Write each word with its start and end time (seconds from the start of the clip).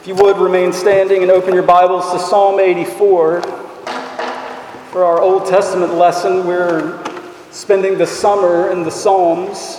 If 0.00 0.06
you 0.06 0.14
would 0.14 0.38
remain 0.38 0.72
standing 0.72 1.20
and 1.20 1.30
open 1.30 1.52
your 1.52 1.62
Bibles 1.62 2.10
to 2.12 2.18
Psalm 2.18 2.58
84. 2.58 3.42
For 4.92 5.04
our 5.04 5.20
Old 5.20 5.46
Testament 5.46 5.92
lesson, 5.92 6.46
we're 6.46 7.04
spending 7.50 7.98
the 7.98 8.06
summer 8.06 8.70
in 8.70 8.82
the 8.82 8.90
Psalms, 8.90 9.78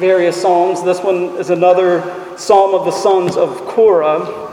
various 0.00 0.42
Psalms. 0.42 0.82
This 0.82 0.98
one 1.04 1.36
is 1.36 1.50
another 1.50 2.02
Psalm 2.36 2.74
of 2.74 2.84
the 2.84 2.90
sons 2.90 3.36
of 3.36 3.64
Korah. 3.68 4.50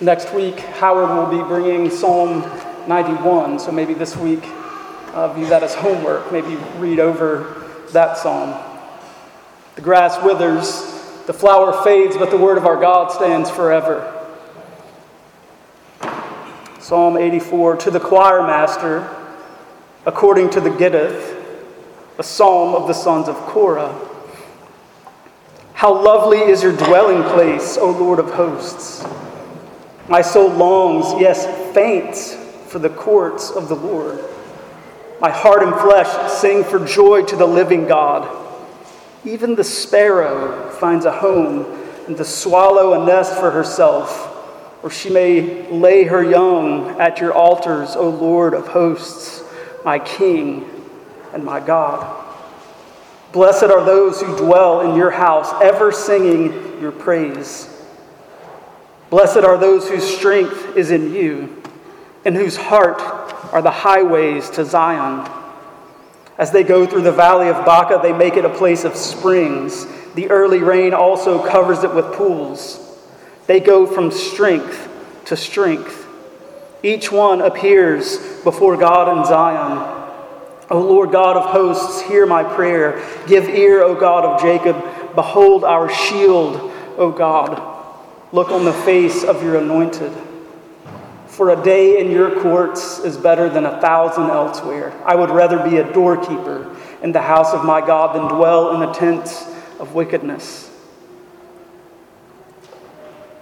Next 0.00 0.32
week, 0.32 0.58
Howard 0.60 1.10
will 1.10 1.42
be 1.42 1.46
bringing 1.46 1.90
Psalm 1.90 2.40
91, 2.88 3.58
so 3.58 3.70
maybe 3.70 3.92
this 3.92 4.16
week, 4.16 4.44
uh, 5.12 5.30
view 5.34 5.44
that 5.48 5.62
as 5.62 5.74
homework. 5.74 6.32
Maybe 6.32 6.56
read 6.78 7.00
over 7.00 7.66
that 7.90 8.16
psalm. 8.16 8.58
The 9.74 9.82
grass 9.82 10.24
withers, 10.24 10.93
the 11.26 11.32
flower 11.32 11.82
fades, 11.84 12.16
but 12.16 12.30
the 12.30 12.36
word 12.36 12.58
of 12.58 12.66
our 12.66 12.78
God 12.78 13.10
stands 13.10 13.50
forever. 13.50 14.10
Psalm 16.80 17.16
84 17.16 17.76
To 17.76 17.90
the 17.90 18.00
choir 18.00 18.42
master, 18.42 19.08
according 20.04 20.50
to 20.50 20.60
the 20.60 20.70
Gittith, 20.70 21.42
a 22.18 22.22
psalm 22.22 22.74
of 22.74 22.86
the 22.86 22.92
sons 22.92 23.28
of 23.28 23.36
Korah. 23.36 23.98
How 25.72 25.94
lovely 25.94 26.38
is 26.38 26.62
your 26.62 26.76
dwelling 26.76 27.22
place, 27.22 27.78
O 27.78 27.90
Lord 27.90 28.18
of 28.18 28.30
hosts! 28.30 29.04
My 30.08 30.20
soul 30.20 30.50
longs, 30.50 31.18
yes, 31.18 31.46
faints 31.74 32.34
for 32.68 32.78
the 32.78 32.90
courts 32.90 33.50
of 33.50 33.68
the 33.68 33.76
Lord. 33.76 34.22
My 35.20 35.30
heart 35.30 35.62
and 35.62 35.74
flesh 35.76 36.32
sing 36.32 36.64
for 36.64 36.84
joy 36.84 37.24
to 37.24 37.36
the 37.36 37.46
living 37.46 37.86
God. 37.86 38.43
Even 39.24 39.54
the 39.54 39.64
sparrow 39.64 40.70
finds 40.72 41.06
a 41.06 41.12
home, 41.12 41.64
and 42.06 42.16
the 42.16 42.24
swallow 42.24 43.00
a 43.00 43.06
nest 43.06 43.34
for 43.38 43.50
herself, 43.50 44.30
or 44.82 44.90
she 44.90 45.08
may 45.08 45.66
lay 45.70 46.04
her 46.04 46.22
young 46.22 47.00
at 47.00 47.18
your 47.18 47.32
altars, 47.32 47.96
O 47.96 48.10
Lord 48.10 48.52
of 48.52 48.68
hosts, 48.68 49.42
my 49.84 49.98
King 49.98 50.68
and 51.32 51.42
my 51.42 51.58
God. 51.60 52.22
Blessed 53.32 53.64
are 53.64 53.84
those 53.84 54.20
who 54.20 54.36
dwell 54.36 54.82
in 54.82 54.94
your 54.94 55.10
house, 55.10 55.50
ever 55.62 55.90
singing 55.90 56.80
your 56.80 56.92
praise. 56.92 57.68
Blessed 59.08 59.38
are 59.38 59.56
those 59.56 59.88
whose 59.88 60.04
strength 60.04 60.76
is 60.76 60.90
in 60.90 61.14
you, 61.14 61.62
and 62.26 62.36
whose 62.36 62.56
heart 62.56 63.00
are 63.52 63.62
the 63.62 63.70
highways 63.70 64.50
to 64.50 64.64
Zion. 64.64 65.28
As 66.36 66.50
they 66.50 66.64
go 66.64 66.86
through 66.86 67.02
the 67.02 67.12
valley 67.12 67.48
of 67.48 67.64
Baca, 67.64 68.00
they 68.02 68.12
make 68.12 68.34
it 68.34 68.44
a 68.44 68.48
place 68.48 68.84
of 68.84 68.96
springs. 68.96 69.86
The 70.14 70.30
early 70.30 70.58
rain 70.58 70.92
also 70.92 71.44
covers 71.46 71.84
it 71.84 71.94
with 71.94 72.12
pools. 72.14 72.80
They 73.46 73.60
go 73.60 73.86
from 73.86 74.10
strength 74.10 74.88
to 75.26 75.36
strength. 75.36 76.06
Each 76.82 77.10
one 77.10 77.40
appears 77.40 78.18
before 78.42 78.76
God 78.76 79.16
in 79.16 79.24
Zion. 79.24 80.02
O 80.70 80.80
Lord 80.80 81.12
God 81.12 81.36
of 81.36 81.46
hosts, 81.46 82.02
hear 82.02 82.26
my 82.26 82.42
prayer. 82.42 83.02
Give 83.26 83.48
ear, 83.48 83.82
O 83.82 83.94
God 83.94 84.24
of 84.24 84.40
Jacob. 84.40 84.76
Behold 85.14 85.62
our 85.62 85.88
shield, 85.88 86.72
O 86.96 87.10
God. 87.10 87.72
Look 88.32 88.50
on 88.50 88.64
the 88.64 88.72
face 88.72 89.22
of 89.22 89.42
your 89.42 89.56
anointed. 89.56 90.12
For 91.34 91.50
a 91.50 91.60
day 91.60 91.98
in 91.98 92.12
your 92.12 92.40
courts 92.42 93.00
is 93.00 93.16
better 93.16 93.48
than 93.48 93.66
a 93.66 93.80
thousand 93.80 94.30
elsewhere. 94.30 94.92
I 95.04 95.16
would 95.16 95.30
rather 95.30 95.68
be 95.68 95.78
a 95.78 95.92
doorkeeper 95.92 96.76
in 97.02 97.10
the 97.10 97.20
house 97.20 97.52
of 97.52 97.64
my 97.64 97.84
God 97.84 98.14
than 98.14 98.38
dwell 98.38 98.72
in 98.72 98.78
the 98.78 98.92
tents 98.92 99.44
of 99.80 99.94
wickedness. 99.94 100.70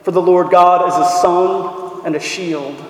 For 0.04 0.10
the 0.10 0.22
Lord 0.22 0.50
God 0.50 0.88
is 0.88 0.94
a 0.94 1.20
sun 1.20 2.06
and 2.06 2.16
a 2.16 2.18
shield. 2.18 2.82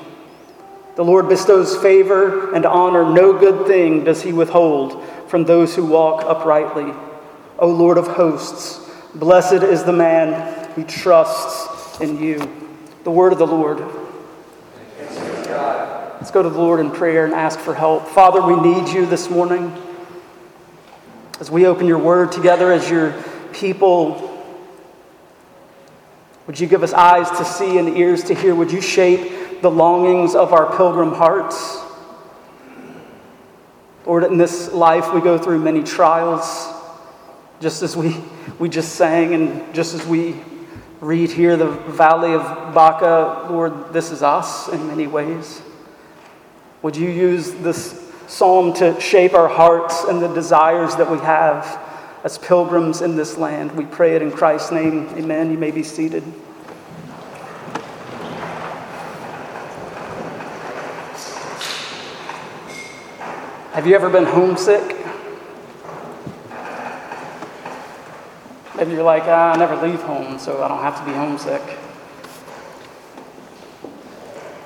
The 0.94 1.04
Lord 1.04 1.28
bestows 1.28 1.76
favor 1.78 2.54
and 2.54 2.64
honor. 2.64 3.04
No 3.04 3.36
good 3.36 3.66
thing 3.66 4.04
does 4.04 4.22
he 4.22 4.32
withhold 4.32 5.04
from 5.26 5.42
those 5.42 5.74
who 5.74 5.84
walk 5.84 6.22
uprightly. 6.24 6.94
O 7.58 7.66
Lord 7.66 7.98
of 7.98 8.06
hosts, 8.06 8.88
blessed 9.16 9.64
is 9.64 9.82
the 9.82 9.92
man 9.92 10.70
who 10.74 10.84
trusts 10.84 12.00
in 12.00 12.22
you. 12.22 12.38
The 13.02 13.10
word 13.10 13.32
of 13.32 13.40
the 13.40 13.48
Lord. 13.48 14.01
Let's 16.22 16.30
go 16.30 16.44
to 16.44 16.50
the 16.50 16.56
Lord 16.56 16.78
in 16.78 16.92
prayer 16.92 17.24
and 17.24 17.34
ask 17.34 17.58
for 17.58 17.74
help. 17.74 18.06
Father, 18.06 18.40
we 18.40 18.54
need 18.54 18.92
you 18.92 19.06
this 19.06 19.28
morning. 19.28 19.76
As 21.40 21.50
we 21.50 21.66
open 21.66 21.88
your 21.88 21.98
word 21.98 22.30
together 22.30 22.70
as 22.70 22.88
your 22.88 23.12
people, 23.52 24.46
would 26.46 26.60
you 26.60 26.68
give 26.68 26.84
us 26.84 26.92
eyes 26.92 27.28
to 27.38 27.44
see 27.44 27.76
and 27.76 27.96
ears 27.96 28.22
to 28.22 28.34
hear? 28.34 28.54
Would 28.54 28.70
you 28.70 28.80
shape 28.80 29.62
the 29.62 29.70
longings 29.70 30.36
of 30.36 30.52
our 30.52 30.76
pilgrim 30.76 31.12
hearts? 31.12 31.80
Lord, 34.06 34.22
in 34.22 34.38
this 34.38 34.72
life 34.72 35.12
we 35.12 35.20
go 35.20 35.36
through 35.38 35.58
many 35.58 35.82
trials, 35.82 36.72
just 37.58 37.82
as 37.82 37.96
we, 37.96 38.16
we 38.60 38.68
just 38.68 38.94
sang, 38.94 39.34
and 39.34 39.74
just 39.74 39.92
as 39.92 40.06
we 40.06 40.36
read 41.00 41.32
here, 41.32 41.56
the 41.56 41.72
valley 41.72 42.32
of 42.32 42.42
Baca, 42.72 43.48
Lord, 43.50 43.92
this 43.92 44.12
is 44.12 44.22
us 44.22 44.68
in 44.68 44.86
many 44.86 45.08
ways. 45.08 45.60
Would 46.82 46.96
you 46.96 47.08
use 47.08 47.52
this 47.52 48.12
psalm 48.26 48.72
to 48.74 49.00
shape 49.00 49.34
our 49.34 49.46
hearts 49.46 50.02
and 50.02 50.20
the 50.20 50.26
desires 50.26 50.96
that 50.96 51.08
we 51.08 51.18
have 51.18 51.80
as 52.24 52.38
pilgrims 52.38 53.02
in 53.02 53.14
this 53.14 53.38
land? 53.38 53.70
We 53.72 53.84
pray 53.84 54.16
it 54.16 54.22
in 54.22 54.32
Christ's 54.32 54.72
name. 54.72 55.06
Amen. 55.10 55.52
You 55.52 55.58
may 55.58 55.70
be 55.70 55.84
seated. 55.84 56.24
Have 63.70 63.86
you 63.86 63.94
ever 63.94 64.10
been 64.10 64.24
homesick? 64.24 64.96
Maybe 68.76 68.90
you're 68.90 69.04
like, 69.04 69.22
ah, 69.26 69.52
I 69.52 69.56
never 69.56 69.76
leave 69.76 70.02
home, 70.02 70.40
so 70.40 70.64
I 70.64 70.66
don't 70.66 70.82
have 70.82 70.98
to 70.98 71.04
be 71.04 71.12
homesick. 71.12 71.62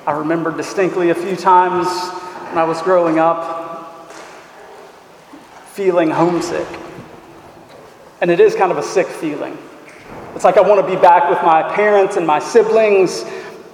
I 0.07 0.11
remember 0.13 0.55
distinctly 0.55 1.09
a 1.09 1.15
few 1.15 1.35
times 1.35 1.85
when 1.85 2.57
I 2.57 2.63
was 2.63 2.81
growing 2.81 3.19
up 3.19 4.01
feeling 5.73 6.09
homesick. 6.09 6.65
And 8.21 8.31
it 8.31 8.39
is 8.39 8.55
kind 8.55 8.71
of 8.71 8.77
a 8.77 8.83
sick 8.83 9.05
feeling. 9.05 9.57
It's 10.33 10.45
like 10.45 10.55
I 10.55 10.61
want 10.61 10.79
to 10.79 10.95
be 10.95 10.99
back 11.01 11.29
with 11.29 11.39
my 11.43 11.61
parents 11.75 12.15
and 12.15 12.25
my 12.25 12.39
siblings, 12.39 13.25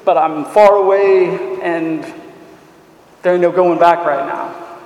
but 0.05 0.17
I'm 0.17 0.43
far 0.45 0.77
away 0.77 1.61
and 1.61 2.03
there 3.21 3.33
ain't 3.33 3.43
no 3.43 3.51
going 3.51 3.77
back 3.77 4.03
right 4.03 4.25
now. 4.25 4.79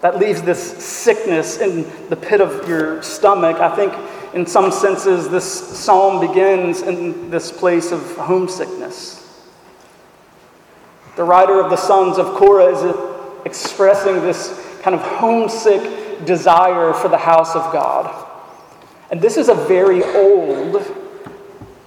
That 0.00 0.18
leaves 0.18 0.42
this 0.42 0.84
sickness 0.84 1.58
in 1.58 1.88
the 2.08 2.16
pit 2.16 2.40
of 2.40 2.68
your 2.68 3.04
stomach. 3.04 3.58
I 3.58 3.76
think, 3.76 3.94
in 4.34 4.46
some 4.46 4.72
senses, 4.72 5.28
this 5.28 5.44
psalm 5.44 6.26
begins 6.26 6.82
in 6.82 7.30
this 7.30 7.52
place 7.52 7.92
of 7.92 8.16
homesickness. 8.16 9.19
The 11.20 11.26
writer 11.26 11.60
of 11.60 11.68
the 11.68 11.76
Sons 11.76 12.16
of 12.16 12.28
Korah 12.28 12.74
is 12.74 12.96
expressing 13.44 14.22
this 14.22 14.58
kind 14.80 14.94
of 14.94 15.02
homesick 15.02 16.24
desire 16.24 16.94
for 16.94 17.08
the 17.08 17.18
house 17.18 17.54
of 17.54 17.70
God. 17.74 18.26
And 19.10 19.20
this 19.20 19.36
is 19.36 19.50
a 19.50 19.54
very 19.54 20.02
old, 20.02 20.76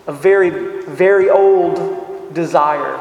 a 0.06 0.14
very, 0.14 0.84
very 0.86 1.32
old 1.32 2.36
desire. 2.36 2.96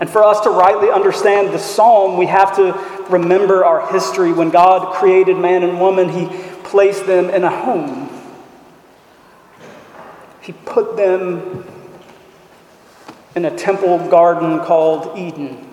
And 0.00 0.08
for 0.08 0.24
us 0.24 0.40
to 0.40 0.48
rightly 0.48 0.88
understand 0.88 1.52
the 1.52 1.58
psalm, 1.58 2.16
we 2.16 2.24
have 2.24 2.56
to 2.56 2.72
remember 3.10 3.62
our 3.62 3.92
history. 3.92 4.32
When 4.32 4.48
God 4.48 4.94
created 4.94 5.36
man 5.36 5.64
and 5.64 5.78
woman, 5.78 6.08
He 6.08 6.34
placed 6.64 7.04
them 7.04 7.28
in 7.28 7.44
a 7.44 7.50
home, 7.50 8.08
He 10.40 10.52
put 10.52 10.96
them 10.96 11.66
in 13.34 13.44
a 13.44 13.56
temple 13.56 13.98
garden 14.08 14.60
called 14.60 15.18
Eden. 15.18 15.68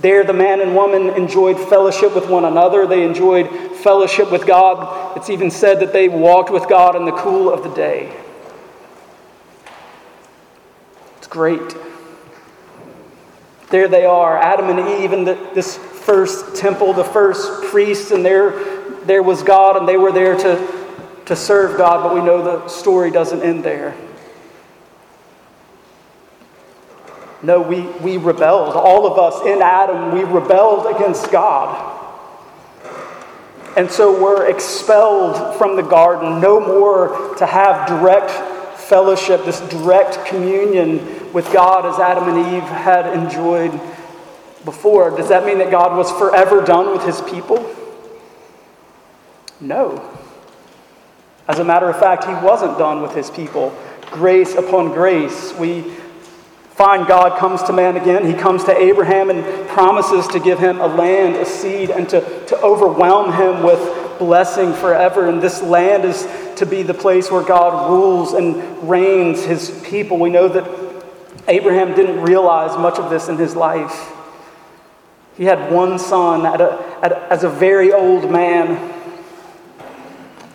There, 0.00 0.24
the 0.24 0.32
man 0.32 0.60
and 0.62 0.74
woman 0.74 1.10
enjoyed 1.10 1.58
fellowship 1.68 2.14
with 2.14 2.28
one 2.28 2.46
another. 2.46 2.86
They 2.86 3.04
enjoyed 3.04 3.76
fellowship 3.76 4.32
with 4.32 4.46
God. 4.46 5.16
It's 5.16 5.28
even 5.28 5.50
said 5.50 5.80
that 5.80 5.92
they 5.92 6.08
walked 6.08 6.50
with 6.50 6.68
God 6.68 6.96
in 6.96 7.04
the 7.04 7.12
cool 7.12 7.52
of 7.52 7.62
the 7.62 7.68
day. 7.74 8.16
It's 11.18 11.26
great. 11.26 11.76
There 13.68 13.88
they 13.88 14.06
are, 14.06 14.38
Adam 14.38 14.70
and 14.70 15.02
Eve, 15.02 15.12
and 15.12 15.26
this 15.26 15.76
first 15.76 16.56
temple, 16.56 16.92
the 16.94 17.04
first 17.04 17.64
priests, 17.64 18.10
and 18.10 18.24
there, 18.24 18.50
there 19.04 19.22
was 19.22 19.42
God, 19.42 19.76
and 19.76 19.86
they 19.86 19.98
were 19.98 20.10
there 20.10 20.36
to, 20.36 21.22
to 21.26 21.36
serve 21.36 21.76
God, 21.76 22.02
but 22.02 22.14
we 22.14 22.20
know 22.20 22.42
the 22.42 22.66
story 22.68 23.10
doesn't 23.10 23.42
end 23.42 23.62
there. 23.62 23.94
No, 27.42 27.60
we, 27.60 27.80
we 27.80 28.16
rebelled. 28.18 28.74
All 28.74 29.06
of 29.06 29.18
us 29.18 29.46
in 29.46 29.62
Adam, 29.62 30.12
we 30.12 30.24
rebelled 30.24 30.94
against 30.94 31.30
God. 31.30 31.96
and 33.76 33.90
so 33.90 34.22
we're 34.22 34.50
expelled 34.50 35.56
from 35.56 35.76
the 35.76 35.82
garden, 35.82 36.40
no 36.40 36.60
more 36.60 37.34
to 37.36 37.46
have 37.46 37.88
direct 37.88 38.30
fellowship, 38.78 39.44
this 39.44 39.60
direct 39.70 40.26
communion 40.26 41.32
with 41.32 41.50
God 41.52 41.86
as 41.86 41.98
Adam 41.98 42.28
and 42.34 42.54
Eve 42.54 42.62
had 42.62 43.06
enjoyed 43.16 43.72
before. 44.64 45.16
Does 45.16 45.28
that 45.28 45.46
mean 45.46 45.58
that 45.58 45.70
God 45.70 45.96
was 45.96 46.10
forever 46.12 46.60
done 46.60 46.92
with 46.92 47.04
his 47.04 47.20
people? 47.22 47.74
No. 49.60 50.06
As 51.48 51.58
a 51.58 51.64
matter 51.64 51.88
of 51.88 51.98
fact, 51.98 52.24
he 52.24 52.34
wasn't 52.34 52.78
done 52.78 53.00
with 53.00 53.14
his 53.14 53.30
people. 53.30 53.76
Grace 54.10 54.54
upon 54.54 54.88
grace. 54.92 55.54
We 55.54 55.84
find 56.80 57.06
God 57.06 57.38
comes 57.38 57.62
to 57.64 57.74
man 57.74 57.98
again. 57.98 58.24
He 58.24 58.32
comes 58.32 58.64
to 58.64 58.74
Abraham 58.74 59.28
and 59.28 59.68
promises 59.68 60.26
to 60.28 60.40
give 60.40 60.58
him 60.58 60.80
a 60.80 60.86
land, 60.86 61.36
a 61.36 61.44
seed, 61.44 61.90
and 61.90 62.08
to, 62.08 62.46
to 62.46 62.58
overwhelm 62.62 63.34
him 63.34 63.62
with 63.62 64.18
blessing 64.18 64.72
forever. 64.72 65.28
And 65.28 65.42
this 65.42 65.60
land 65.60 66.06
is 66.06 66.26
to 66.56 66.64
be 66.64 66.82
the 66.82 66.94
place 66.94 67.30
where 67.30 67.42
God 67.42 67.90
rules 67.90 68.32
and 68.32 68.88
reigns 68.88 69.44
his 69.44 69.78
people. 69.84 70.18
We 70.18 70.30
know 70.30 70.48
that 70.48 71.04
Abraham 71.48 71.94
didn't 71.94 72.22
realize 72.22 72.74
much 72.78 72.98
of 72.98 73.10
this 73.10 73.28
in 73.28 73.36
his 73.36 73.54
life. 73.54 74.10
He 75.36 75.44
had 75.44 75.70
one 75.70 75.98
son 75.98 76.46
at 76.46 76.62
a, 76.62 76.82
at 77.02 77.12
as 77.30 77.44
a 77.44 77.50
very 77.50 77.92
old 77.92 78.30
man, 78.30 78.94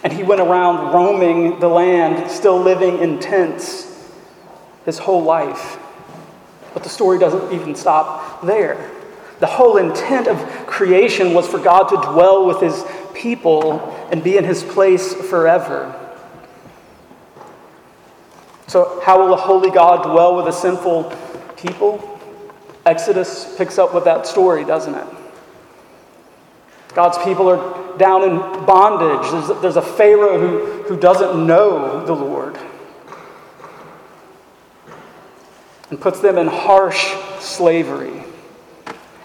and 0.04 0.12
he 0.12 0.24
went 0.24 0.42
around 0.42 0.92
roaming 0.92 1.60
the 1.60 1.70
land, 1.70 2.32
still 2.32 2.60
living 2.60 2.98
in 2.98 3.20
tents 3.20 4.10
his 4.86 4.98
whole 4.98 5.22
life. 5.22 5.78
But 6.76 6.84
the 6.84 6.90
story 6.90 7.18
doesn't 7.18 7.54
even 7.54 7.74
stop 7.74 8.42
there. 8.42 8.92
The 9.40 9.48
whole 9.48 9.78
intent 9.78 10.28
of 10.28 10.38
creation 10.68 11.34
was 11.34 11.48
for 11.48 11.58
God 11.58 11.88
to 11.88 11.96
dwell 12.12 12.46
with 12.46 12.60
his 12.60 12.84
people 13.14 13.80
and 14.12 14.22
be 14.22 14.36
in 14.36 14.44
his 14.44 14.62
place 14.62 15.14
forever. 15.14 15.94
So, 18.68 19.00
how 19.06 19.24
will 19.24 19.34
a 19.34 19.38
holy 19.38 19.72
God 19.72 20.04
dwell 20.04 20.36
with 20.36 20.48
a 20.48 20.52
sinful 20.52 21.16
people? 21.56 22.20
Exodus 22.86 23.56
picks 23.58 23.80
up 23.80 23.94
with 23.94 24.04
that 24.04 24.28
story, 24.28 24.66
doesn't 24.66 24.96
it? 24.96 25.08
God's 26.94 27.18
people 27.20 27.48
are 27.48 27.98
down 27.98 28.24
in 28.24 28.38
bondage. 28.66 29.32
There's, 29.32 29.62
there's 29.62 29.76
a 29.78 29.82
Pharaoh 29.82 30.38
who, 30.38 30.84
who 30.84 31.00
doesn't 31.00 31.48
know 31.48 32.06
the 32.06 32.14
Lord 32.14 32.58
and 35.90 36.00
puts 36.00 36.20
them 36.20 36.38
in 36.38 36.48
harsh 36.48 37.14
slavery. 37.40 38.24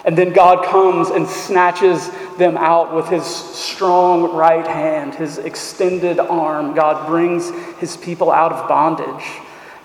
And 0.03 0.17
then 0.17 0.33
God 0.33 0.65
comes 0.65 1.09
and 1.09 1.27
snatches 1.27 2.09
them 2.37 2.57
out 2.57 2.95
with 2.95 3.07
his 3.07 3.23
strong 3.25 4.33
right 4.33 4.65
hand, 4.65 5.13
his 5.13 5.37
extended 5.37 6.19
arm. 6.19 6.73
God 6.73 7.07
brings 7.07 7.51
his 7.79 7.97
people 7.97 8.31
out 8.31 8.51
of 8.51 8.67
bondage 8.67 9.25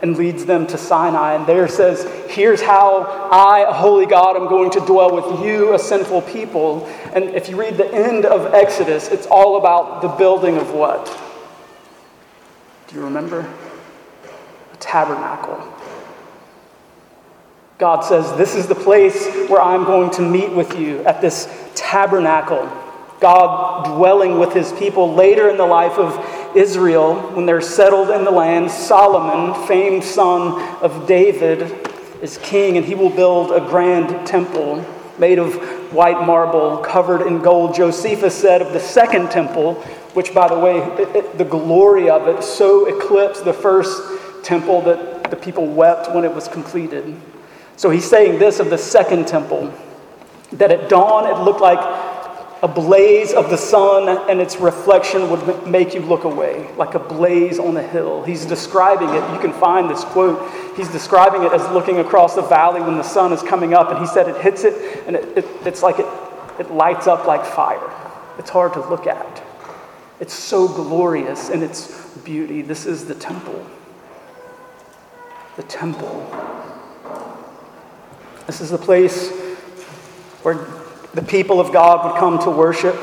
and 0.02 0.16
leads 0.16 0.44
them 0.44 0.66
to 0.68 0.78
Sinai. 0.78 1.34
And 1.34 1.46
there 1.46 1.68
says, 1.68 2.04
Here's 2.30 2.62
how 2.62 3.02
I, 3.30 3.68
a 3.68 3.72
holy 3.72 4.06
God, 4.06 4.36
am 4.36 4.48
going 4.48 4.70
to 4.72 4.80
dwell 4.80 5.14
with 5.14 5.44
you, 5.44 5.74
a 5.74 5.78
sinful 5.78 6.22
people. 6.22 6.86
And 7.12 7.24
if 7.24 7.48
you 7.48 7.56
read 7.56 7.76
the 7.76 7.92
end 7.92 8.24
of 8.24 8.54
Exodus, 8.54 9.08
it's 9.08 9.26
all 9.26 9.56
about 9.56 10.02
the 10.02 10.08
building 10.08 10.56
of 10.56 10.72
what? 10.72 11.06
Do 12.88 12.96
you 12.96 13.02
remember? 13.02 13.52
A 14.72 14.76
tabernacle. 14.76 15.75
God 17.78 18.00
says, 18.00 18.36
This 18.36 18.54
is 18.54 18.66
the 18.66 18.74
place 18.74 19.26
where 19.48 19.60
I'm 19.60 19.84
going 19.84 20.10
to 20.12 20.22
meet 20.22 20.50
with 20.50 20.78
you 20.78 21.04
at 21.04 21.20
this 21.20 21.48
tabernacle. 21.74 22.70
God 23.20 23.96
dwelling 23.96 24.38
with 24.38 24.52
his 24.52 24.72
people 24.74 25.14
later 25.14 25.48
in 25.48 25.56
the 25.56 25.66
life 25.66 25.98
of 25.98 26.56
Israel, 26.56 27.16
when 27.34 27.46
they're 27.46 27.60
settled 27.60 28.10
in 28.10 28.24
the 28.24 28.30
land, 28.30 28.70
Solomon, 28.70 29.66
famed 29.66 30.04
son 30.04 30.60
of 30.82 31.06
David, 31.06 31.62
is 32.22 32.38
king, 32.38 32.76
and 32.76 32.86
he 32.86 32.94
will 32.94 33.10
build 33.10 33.52
a 33.52 33.60
grand 33.68 34.26
temple 34.26 34.84
made 35.18 35.38
of 35.38 35.54
white 35.92 36.26
marble 36.26 36.78
covered 36.78 37.26
in 37.26 37.40
gold. 37.40 37.74
Josephus 37.74 38.34
said 38.34 38.60
of 38.60 38.72
the 38.72 38.80
second 38.80 39.30
temple, 39.30 39.74
which, 40.14 40.34
by 40.34 40.48
the 40.48 40.58
way, 40.58 40.78
it, 40.78 41.16
it, 41.16 41.38
the 41.38 41.44
glory 41.44 42.10
of 42.10 42.28
it 42.28 42.42
so 42.42 42.86
eclipsed 42.86 43.44
the 43.44 43.52
first 43.52 44.02
temple 44.42 44.82
that 44.82 45.30
the 45.30 45.36
people 45.36 45.66
wept 45.66 46.14
when 46.14 46.24
it 46.24 46.34
was 46.34 46.48
completed. 46.48 47.16
So 47.76 47.90
he's 47.90 48.08
saying 48.08 48.38
this 48.38 48.58
of 48.58 48.70
the 48.70 48.78
second 48.78 49.28
temple 49.28 49.72
that 50.52 50.70
at 50.70 50.88
dawn 50.88 51.26
it 51.26 51.44
looked 51.44 51.60
like 51.60 51.78
a 52.62 52.68
blaze 52.68 53.32
of 53.34 53.50
the 53.50 53.56
sun 53.56 54.08
and 54.30 54.40
its 54.40 54.56
reflection 54.56 55.30
would 55.30 55.66
make 55.66 55.94
you 55.94 56.00
look 56.00 56.24
away, 56.24 56.72
like 56.76 56.94
a 56.94 56.98
blaze 56.98 57.58
on 57.58 57.76
a 57.76 57.82
hill. 57.82 58.24
He's 58.24 58.46
describing 58.46 59.10
it. 59.10 59.32
You 59.32 59.38
can 59.38 59.52
find 59.52 59.90
this 59.90 60.04
quote. 60.04 60.50
He's 60.74 60.88
describing 60.88 61.42
it 61.42 61.52
as 61.52 61.68
looking 61.70 61.98
across 61.98 62.34
the 62.34 62.42
valley 62.42 62.80
when 62.80 62.96
the 62.96 63.02
sun 63.02 63.32
is 63.32 63.42
coming 63.42 63.74
up, 63.74 63.90
and 63.90 63.98
he 63.98 64.06
said 64.06 64.28
it 64.28 64.40
hits 64.40 64.64
it, 64.64 65.06
and 65.06 65.16
it, 65.16 65.38
it, 65.38 65.44
it's 65.66 65.82
like 65.82 65.98
it, 65.98 66.06
it 66.58 66.70
lights 66.70 67.06
up 67.06 67.26
like 67.26 67.44
fire. 67.44 67.90
It's 68.38 68.50
hard 68.50 68.72
to 68.72 68.80
look 68.88 69.06
at. 69.06 69.42
It's 70.18 70.34
so 70.34 70.66
glorious 70.66 71.50
in 71.50 71.62
its 71.62 72.16
beauty. 72.18 72.62
This 72.62 72.86
is 72.86 73.04
the 73.04 73.14
temple. 73.14 73.66
The 75.56 75.62
temple. 75.64 76.22
This 78.46 78.60
is 78.60 78.70
the 78.70 78.78
place 78.78 79.30
where 80.42 80.66
the 81.14 81.22
people 81.22 81.58
of 81.58 81.72
God 81.72 82.04
would 82.04 82.20
come 82.20 82.38
to 82.44 82.50
worship. 82.50 82.96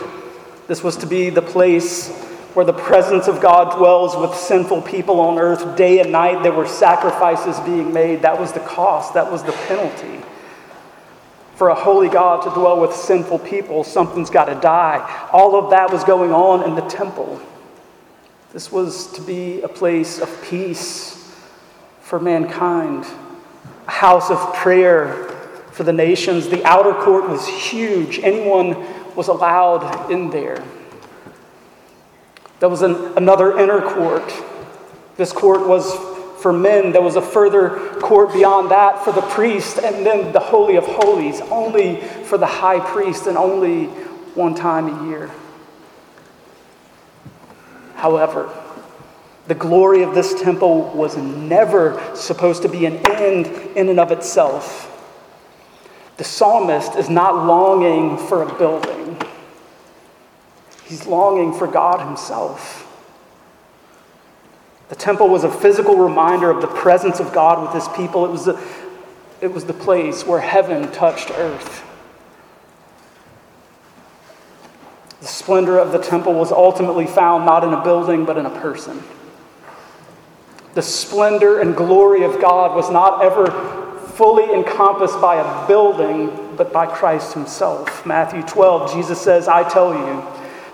This 0.67 0.81
was 0.81 0.95
to 0.97 1.05
be 1.05 1.29
the 1.29 1.41
place 1.41 2.09
where 2.53 2.65
the 2.65 2.71
presence 2.71 3.27
of 3.27 3.41
God 3.41 3.77
dwells 3.77 4.15
with 4.15 4.37
sinful 4.37 4.83
people 4.83 5.19
on 5.19 5.37
earth 5.37 5.75
day 5.75 5.99
and 5.99 6.13
night. 6.13 6.43
There 6.43 6.53
were 6.53 6.67
sacrifices 6.67 7.59
being 7.61 7.91
made. 7.91 8.21
That 8.21 8.39
was 8.39 8.53
the 8.53 8.61
cost, 8.61 9.15
that 9.15 9.29
was 9.29 9.43
the 9.43 9.51
penalty. 9.67 10.23
For 11.55 11.69
a 11.69 11.75
holy 11.75 12.07
God 12.07 12.43
to 12.43 12.49
dwell 12.51 12.79
with 12.79 12.93
sinful 12.93 13.39
people, 13.39 13.83
something's 13.83 14.29
got 14.29 14.45
to 14.45 14.55
die. 14.55 15.27
All 15.33 15.55
of 15.55 15.71
that 15.71 15.91
was 15.91 16.05
going 16.05 16.31
on 16.31 16.63
in 16.63 16.75
the 16.75 16.87
temple. 16.87 17.41
This 18.53 18.71
was 18.71 19.11
to 19.13 19.21
be 19.21 19.61
a 19.61 19.67
place 19.67 20.19
of 20.19 20.41
peace 20.43 21.35
for 22.01 22.19
mankind, 22.19 23.05
a 23.87 23.91
house 23.91 24.29
of 24.29 24.53
prayer 24.53 25.32
for 25.73 25.83
the 25.83 25.91
nations. 25.91 26.47
The 26.47 26.63
outer 26.63 26.93
court 26.93 27.27
was 27.27 27.47
huge, 27.47 28.19
anyone 28.19 28.75
was 29.15 29.27
allowed 29.27 30.11
in 30.11 30.29
there. 30.29 30.63
There 32.59 32.69
was 32.69 32.81
an, 32.81 32.95
another 33.17 33.59
inner 33.59 33.81
court. 33.81 34.33
This 35.17 35.33
court 35.33 35.67
was 35.67 35.93
for 36.41 36.53
men. 36.53 36.91
There 36.91 37.01
was 37.01 37.15
a 37.15 37.21
further 37.21 37.99
court 37.99 38.33
beyond 38.33 38.71
that 38.71 39.03
for 39.03 39.11
the 39.11 39.21
priest, 39.21 39.79
and 39.79 40.05
then 40.05 40.31
the 40.31 40.39
Holy 40.39 40.75
of 40.75 40.85
Holies, 40.85 41.41
only 41.41 41.99
for 42.01 42.37
the 42.37 42.45
high 42.45 42.79
priest 42.79 43.27
and 43.27 43.37
only 43.37 43.85
one 44.35 44.55
time 44.55 44.87
a 44.87 45.09
year. 45.09 45.31
However, 47.95 48.53
the 49.47 49.55
glory 49.55 50.03
of 50.03 50.13
this 50.13 50.39
temple 50.41 50.89
was 50.91 51.17
never 51.17 52.01
supposed 52.15 52.61
to 52.61 52.69
be 52.69 52.85
an 52.85 52.97
end 53.07 53.47
in 53.75 53.89
and 53.89 53.99
of 53.99 54.11
itself. 54.11 54.92
The 56.23 56.29
psalmist 56.29 56.95
is 56.95 57.09
not 57.09 57.45
longing 57.45 58.17
for 58.17 58.43
a 58.43 58.57
building, 58.57 59.21
he's 60.85 61.05
longing 61.05 61.51
for 61.51 61.67
God 61.67 61.99
Himself. 61.99 62.79
The 64.87 64.95
temple 64.95 65.27
was 65.27 65.43
a 65.43 65.51
physical 65.51 65.97
reminder 65.97 66.49
of 66.49 66.61
the 66.61 66.67
presence 66.67 67.19
of 67.19 67.33
God 67.33 67.61
with 67.61 67.73
His 67.73 67.89
people. 67.89 68.23
It 68.23 68.31
was, 68.31 68.45
the, 68.45 68.57
it 69.41 69.51
was 69.51 69.65
the 69.65 69.73
place 69.73 70.25
where 70.25 70.39
heaven 70.39 70.89
touched 70.93 71.29
earth. 71.31 71.85
The 75.19 75.27
splendor 75.27 75.77
of 75.77 75.91
the 75.91 75.99
temple 75.99 76.35
was 76.35 76.53
ultimately 76.53 77.05
found 77.05 77.45
not 77.45 77.65
in 77.65 77.73
a 77.73 77.83
building, 77.83 78.23
but 78.23 78.37
in 78.37 78.45
a 78.45 78.61
person. 78.61 79.03
The 80.73 80.83
splendor 80.83 81.59
and 81.59 81.75
glory 81.75 82.23
of 82.23 82.39
God 82.39 82.77
was 82.77 82.89
not 82.89 83.21
ever 83.21 83.82
fully 84.15 84.53
encompassed 84.53 85.19
by 85.19 85.35
a 85.35 85.67
building, 85.67 86.55
but 86.55 86.71
by 86.71 86.85
Christ 86.85 87.33
himself. 87.33 88.05
Matthew 88.05 88.43
12, 88.43 88.93
Jesus 88.93 89.19
says, 89.19 89.47
I 89.47 89.67
tell 89.67 89.93
you, 89.93 90.23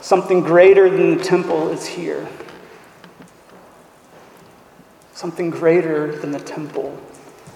something 0.02 0.42
greater 0.42 0.90
than 0.90 1.18
the 1.18 1.24
temple 1.24 1.70
is 1.70 1.86
here. 1.86 2.28
Something 5.14 5.50
greater 5.50 6.16
than 6.16 6.32
the 6.32 6.40
temple 6.40 6.98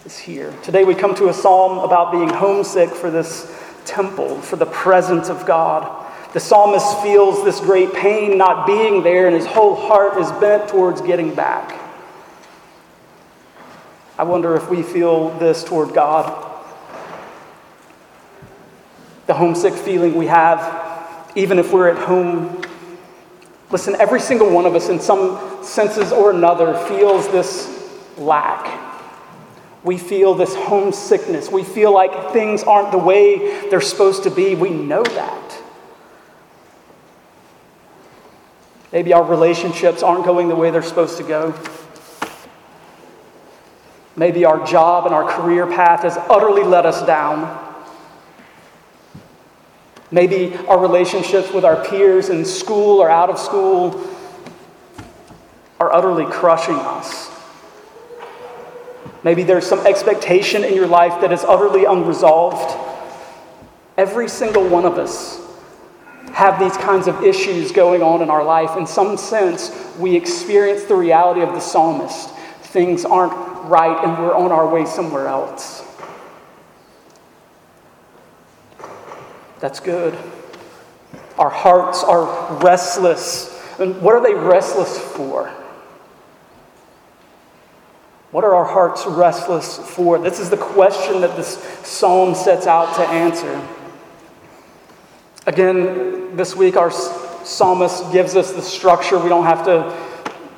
is 0.05 0.17
here. 0.17 0.53
Today 0.63 0.83
we 0.83 0.95
come 0.95 1.15
to 1.15 1.29
a 1.29 1.33
psalm 1.33 1.79
about 1.79 2.11
being 2.11 2.29
homesick 2.29 2.89
for 2.89 3.11
this 3.11 3.53
temple, 3.85 4.41
for 4.41 4.55
the 4.55 4.65
presence 4.65 5.29
of 5.29 5.45
God. 5.45 5.99
The 6.33 6.39
psalmist 6.39 7.01
feels 7.01 7.43
this 7.43 7.59
great 7.59 7.93
pain 7.93 8.37
not 8.37 8.65
being 8.65 9.03
there, 9.03 9.27
and 9.27 9.35
his 9.35 9.45
whole 9.45 9.75
heart 9.75 10.17
is 10.17 10.31
bent 10.33 10.67
towards 10.69 11.01
getting 11.01 11.35
back. 11.35 11.82
I 14.17 14.23
wonder 14.23 14.55
if 14.55 14.69
we 14.69 14.83
feel 14.83 15.29
this 15.39 15.63
toward 15.63 15.93
God. 15.93 16.51
The 19.27 19.33
homesick 19.33 19.73
feeling 19.73 20.15
we 20.15 20.27
have, 20.27 21.31
even 21.35 21.59
if 21.59 21.71
we're 21.71 21.89
at 21.89 21.97
home 21.97 22.63
Listen, 23.73 23.95
every 23.99 24.19
single 24.19 24.51
one 24.51 24.67
of 24.67 24.75
us, 24.75 24.89
in 24.89 24.99
some 24.99 25.63
senses 25.63 26.11
or 26.11 26.29
another, 26.29 26.77
feels 26.87 27.27
this 27.29 27.89
lack. 28.19 28.79
We 29.83 29.97
feel 29.97 30.35
this 30.35 30.53
homesickness. 30.53 31.49
We 31.49 31.63
feel 31.63 31.91
like 31.91 32.33
things 32.33 32.61
aren't 32.61 32.91
the 32.91 32.99
way 32.99 33.67
they're 33.71 33.81
supposed 33.81 34.21
to 34.23 34.29
be. 34.29 34.53
We 34.53 34.69
know 34.69 35.01
that. 35.01 35.63
Maybe 38.91 39.11
our 39.11 39.23
relationships 39.23 40.03
aren't 40.03 40.23
going 40.23 40.49
the 40.49 40.55
way 40.55 40.69
they're 40.69 40.83
supposed 40.83 41.17
to 41.17 41.23
go. 41.23 41.59
Maybe 44.15 44.45
our 44.45 44.65
job 44.65 45.05
and 45.05 45.13
our 45.13 45.27
career 45.29 45.65
path 45.65 46.03
has 46.03 46.17
utterly 46.29 46.63
let 46.63 46.85
us 46.85 47.05
down. 47.05 47.59
Maybe 50.11 50.55
our 50.67 50.79
relationships 50.79 51.51
with 51.51 51.65
our 51.65 51.83
peers 51.83 52.29
in 52.29 52.45
school 52.45 52.99
or 52.99 53.09
out 53.09 53.31
of 53.31 53.39
school 53.39 54.07
are 55.79 55.91
utterly 55.91 56.25
crushing 56.25 56.75
us. 56.75 57.31
Maybe 59.23 59.41
there's 59.41 59.65
some 59.65 59.85
expectation 59.87 60.63
in 60.63 60.75
your 60.75 60.85
life 60.85 61.19
that 61.21 61.31
is 61.31 61.43
utterly 61.43 61.85
unresolved. 61.85 62.77
Every 63.97 64.27
single 64.27 64.67
one 64.67 64.85
of 64.85 64.99
us 64.99 65.39
have 66.33 66.59
these 66.59 66.75
kinds 66.77 67.07
of 67.07 67.23
issues 67.23 67.71
going 67.71 68.03
on 68.03 68.21
in 68.21 68.29
our 68.29 68.43
life. 68.43 68.77
In 68.77 68.85
some 68.85 69.17
sense, 69.17 69.71
we 69.97 70.15
experience 70.15 70.83
the 70.83 70.95
reality 70.95 71.41
of 71.41 71.53
the 71.53 71.59
psalmist. 71.59 72.29
Things 72.61 73.05
aren't 73.05 73.52
right 73.63 74.03
and 74.03 74.17
we're 74.17 74.35
on 74.35 74.51
our 74.51 74.67
way 74.67 74.85
somewhere 74.85 75.27
else. 75.27 75.83
That's 79.59 79.79
good. 79.79 80.17
Our 81.37 81.49
hearts 81.49 82.03
are 82.03 82.57
restless. 82.57 83.49
And 83.79 84.01
what 84.01 84.13
are 84.13 84.21
they 84.21 84.33
restless 84.33 84.99
for? 84.99 85.51
What 88.31 88.43
are 88.43 88.55
our 88.55 88.65
hearts 88.65 89.05
restless 89.05 89.77
for? 89.77 90.17
This 90.17 90.39
is 90.39 90.49
the 90.49 90.57
question 90.57 91.21
that 91.21 91.35
this 91.35 91.57
psalm 91.83 92.33
sets 92.35 92.65
out 92.65 92.95
to 92.95 93.01
answer. 93.03 93.67
Again, 95.45 96.35
this 96.35 96.55
week 96.55 96.75
our 96.75 96.91
psalmist 96.91 98.11
gives 98.11 98.35
us 98.35 98.51
the 98.53 98.61
structure. 98.61 99.19
We 99.19 99.29
don't 99.29 99.45
have 99.45 99.65
to 99.65 100.12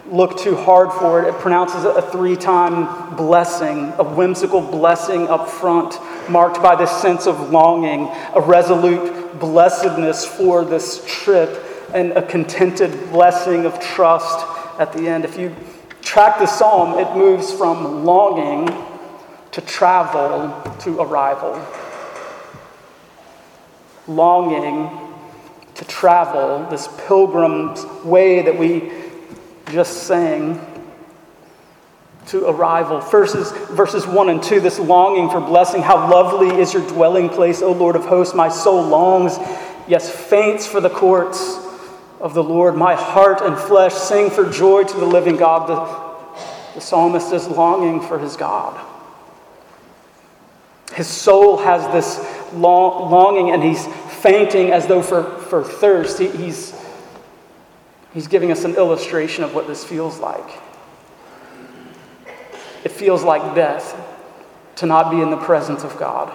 look 0.08 0.38
too 0.38 0.56
hard 0.56 0.92
for 0.92 1.22
it. 1.22 1.28
It 1.28 1.36
pronounces 1.36 1.84
a 1.84 2.02
three 2.02 2.36
time 2.36 3.16
blessing, 3.16 3.94
a 3.98 4.04
whimsical 4.04 4.62
blessing 4.62 5.28
up 5.28 5.50
front, 5.50 6.00
marked 6.30 6.62
by 6.62 6.76
this 6.76 6.92
sense 7.02 7.28
of 7.28 7.50
longing, 7.50 8.10
a 8.36 8.42
resolute 8.42 9.40
blessedness 9.40 10.26
for 10.26 10.64
this 10.64 11.04
trip, 11.08 11.64
and 11.94 12.12
a 12.12 12.22
contented 12.22 13.12
blessing 13.12 13.66
of 13.66 13.80
trust 13.80 14.46
at 14.80 14.94
the 14.94 15.08
end. 15.08 15.26
If 15.26 15.38
you 15.38 15.56
track 16.02 16.40
the 16.40 16.46
psalm, 16.46 17.00
it 17.00 17.16
moves 17.18 17.52
from 17.52 18.06
longing 18.06 18.68
to 19.52 19.62
travel 19.62 20.54
to 20.82 21.02
arrival. 21.02 21.66
Longing 24.08 24.90
to 25.76 25.86
travel, 25.86 26.68
this 26.70 26.88
pilgrim's 27.08 27.84
way 28.04 28.42
that 28.44 28.58
we 28.58 29.05
just 29.72 30.04
sang, 30.04 30.60
to 32.28 32.48
arrival. 32.48 33.00
Verses, 33.02 33.52
verses 33.70 34.08
1 34.08 34.30
and 34.30 34.42
2, 34.42 34.60
this 34.60 34.80
longing 34.80 35.30
for 35.30 35.40
blessing. 35.40 35.82
How 35.82 36.10
lovely 36.10 36.60
is 36.60 36.74
your 36.74 36.88
dwelling 36.88 37.30
place, 37.30 37.62
O 37.62 37.72
Lord 37.72 37.96
of 37.96 38.06
hosts. 38.06 38.34
My 38.34 38.50
soul 38.50 38.84
longs, 38.84 39.38
yes, 39.88 40.10
faints 40.10 40.66
for 40.66 40.82
the 40.82 40.90
courts 40.90 41.60
of 42.20 42.34
the 42.34 42.44
Lord. 42.44 42.76
My 42.76 42.96
heart 42.96 43.42
and 43.42 43.58
flesh 43.58 43.94
sing 43.94 44.30
for 44.30 44.50
joy 44.50 44.84
to 44.84 44.98
the 44.98 45.06
living 45.06 45.38
God. 45.38 45.70
The, 45.70 46.76
the 46.76 46.82
psalmist 46.82 47.32
is 47.32 47.48
longing 47.48 48.02
for 48.02 48.18
his 48.18 48.36
God. 48.36 48.80
His 50.94 51.08
soul 51.08 51.58
has 51.58 51.92
this 51.92 52.54
long, 52.54 53.12
longing 53.12 53.52
and 53.52 53.62
he's 53.62 53.86
fainting 54.22 54.72
as 54.72 54.88
though 54.88 55.02
for, 55.02 55.24
for 55.24 55.64
thirst. 55.64 56.20
He, 56.20 56.30
he's, 56.30 56.72
he's 58.16 58.28
giving 58.28 58.52
us 58.52 58.64
an 58.64 58.76
illustration 58.76 59.44
of 59.44 59.54
what 59.54 59.68
this 59.68 59.84
feels 59.84 60.18
like. 60.18 60.60
It 62.84 62.92
feels 62.92 63.24
like 63.24 63.54
death 63.54 63.96
to 64.78 64.88
not 64.88 65.12
be 65.12 65.22
in 65.22 65.30
the 65.30 65.38
presence 65.38 65.84
of 65.84 65.96
God. 65.98 66.32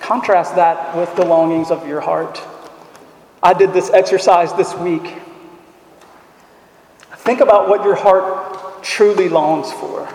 Contrast 0.00 0.56
that 0.56 0.96
with 0.96 1.14
the 1.16 1.24
longings 1.24 1.70
of 1.70 1.86
your 1.86 2.00
heart. 2.00 2.42
I 3.42 3.54
did 3.54 3.72
this 3.72 3.88
exercise 3.90 4.52
this 4.54 4.74
week. 4.74 5.14
Think 7.18 7.40
about 7.40 7.68
what 7.68 7.84
your 7.84 7.94
heart 7.94 8.82
truly 8.82 9.28
longs 9.28 9.72
for. 9.72 10.12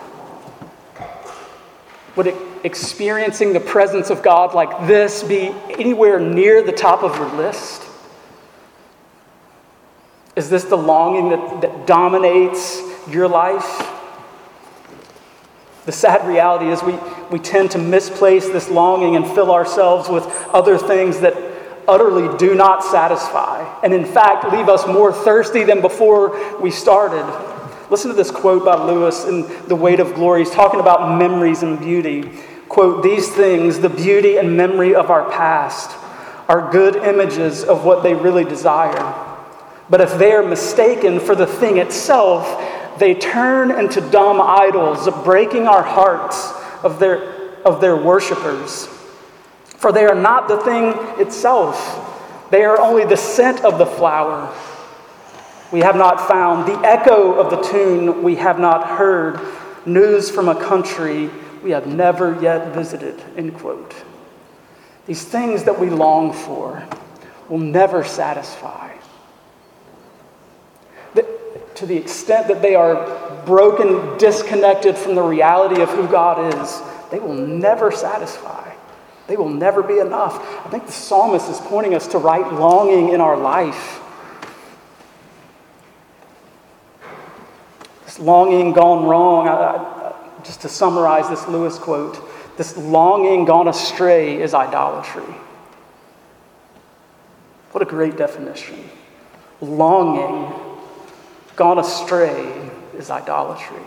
Would 2.16 2.34
experiencing 2.64 3.52
the 3.52 3.60
presence 3.60 4.10
of 4.10 4.22
God 4.22 4.52
like 4.52 4.86
this 4.86 5.22
be 5.22 5.54
anywhere 5.70 6.20
near 6.20 6.62
the 6.62 6.72
top 6.72 7.02
of 7.02 7.16
your 7.16 7.32
list? 7.34 7.87
Is 10.38 10.48
this 10.48 10.62
the 10.62 10.76
longing 10.76 11.30
that, 11.30 11.62
that 11.62 11.86
dominates 11.88 12.80
your 13.08 13.26
life? 13.26 13.84
The 15.84 15.90
sad 15.90 16.28
reality 16.28 16.66
is 16.68 16.80
we, 16.80 16.96
we 17.28 17.40
tend 17.40 17.72
to 17.72 17.78
misplace 17.78 18.46
this 18.46 18.70
longing 18.70 19.16
and 19.16 19.26
fill 19.26 19.50
ourselves 19.50 20.08
with 20.08 20.24
other 20.54 20.78
things 20.78 21.18
that 21.22 21.34
utterly 21.88 22.38
do 22.38 22.54
not 22.54 22.84
satisfy, 22.84 23.66
and 23.82 23.92
in 23.92 24.04
fact 24.04 24.52
leave 24.52 24.68
us 24.68 24.86
more 24.86 25.12
thirsty 25.12 25.64
than 25.64 25.80
before 25.80 26.60
we 26.60 26.70
started. 26.70 27.24
Listen 27.90 28.08
to 28.08 28.16
this 28.16 28.30
quote 28.30 28.64
by 28.64 28.76
Lewis 28.76 29.24
in 29.24 29.42
The 29.66 29.74
Weight 29.74 29.98
of 29.98 30.14
Glory. 30.14 30.44
He's 30.44 30.54
talking 30.54 30.78
about 30.78 31.18
memories 31.18 31.64
and 31.64 31.80
beauty. 31.80 32.30
Quote, 32.68 33.02
these 33.02 33.28
things, 33.28 33.80
the 33.80 33.88
beauty 33.88 34.36
and 34.36 34.56
memory 34.56 34.94
of 34.94 35.10
our 35.10 35.28
past, 35.32 35.96
are 36.48 36.70
good 36.70 36.94
images 36.94 37.64
of 37.64 37.84
what 37.84 38.04
they 38.04 38.14
really 38.14 38.44
desire. 38.44 39.27
But 39.90 40.00
if 40.00 40.18
they 40.18 40.32
are 40.32 40.42
mistaken 40.42 41.18
for 41.20 41.34
the 41.34 41.46
thing 41.46 41.78
itself, 41.78 42.98
they 42.98 43.14
turn 43.14 43.70
into 43.70 44.00
dumb 44.00 44.40
idols, 44.40 45.08
breaking 45.24 45.66
our 45.66 45.82
hearts 45.82 46.52
of 46.82 46.98
their, 46.98 47.60
of 47.64 47.80
their 47.80 47.96
worshippers. 47.96 48.86
For 49.78 49.92
they 49.92 50.04
are 50.04 50.14
not 50.14 50.48
the 50.48 50.58
thing 50.58 50.94
itself, 51.20 52.04
they 52.50 52.64
are 52.64 52.80
only 52.80 53.04
the 53.04 53.16
scent 53.16 53.64
of 53.64 53.78
the 53.78 53.86
flower. 53.86 54.52
We 55.70 55.80
have 55.80 55.96
not 55.96 56.26
found 56.26 56.66
the 56.66 56.78
echo 56.86 57.34
of 57.34 57.50
the 57.50 57.62
tune 57.62 58.22
we 58.22 58.36
have 58.36 58.58
not 58.58 58.86
heard, 58.86 59.38
news 59.86 60.30
from 60.30 60.48
a 60.48 60.54
country 60.54 61.30
we 61.62 61.70
have 61.70 61.86
never 61.86 62.40
yet 62.40 62.74
visited. 62.74 63.22
End 63.36 63.54
quote. 63.58 63.94
These 65.06 65.24
things 65.24 65.64
that 65.64 65.78
we 65.78 65.90
long 65.90 66.32
for 66.32 66.86
will 67.48 67.58
never 67.58 68.02
satisfy. 68.02 68.87
To 71.78 71.86
the 71.86 71.96
extent 71.96 72.48
that 72.48 72.60
they 72.60 72.74
are 72.74 73.44
broken, 73.46 74.18
disconnected 74.18 74.96
from 74.96 75.14
the 75.14 75.22
reality 75.22 75.80
of 75.80 75.88
who 75.90 76.08
God 76.08 76.54
is, 76.54 76.82
they 77.10 77.20
will 77.20 77.34
never 77.34 77.92
satisfy. 77.92 78.74
They 79.28 79.36
will 79.36 79.48
never 79.48 79.82
be 79.82 80.00
enough. 80.00 80.38
I 80.66 80.70
think 80.70 80.86
the 80.86 80.92
psalmist 80.92 81.48
is 81.48 81.60
pointing 81.60 81.94
us 81.94 82.08
to 82.08 82.18
right 82.18 82.52
longing 82.52 83.10
in 83.10 83.20
our 83.20 83.36
life. 83.36 84.00
This 88.04 88.18
longing 88.18 88.72
gone 88.72 89.04
wrong, 89.04 89.46
I, 89.46 89.52
I, 89.52 90.42
just 90.42 90.62
to 90.62 90.68
summarize 90.68 91.28
this 91.28 91.46
Lewis 91.46 91.78
quote, 91.78 92.28
this 92.56 92.76
longing 92.76 93.44
gone 93.44 93.68
astray 93.68 94.42
is 94.42 94.52
idolatry. 94.52 95.34
What 97.70 97.82
a 97.82 97.86
great 97.86 98.16
definition. 98.16 98.90
Longing 99.60 100.67
gone 101.58 101.80
astray 101.80 102.70
is 102.96 103.10
idolatry. 103.10 103.82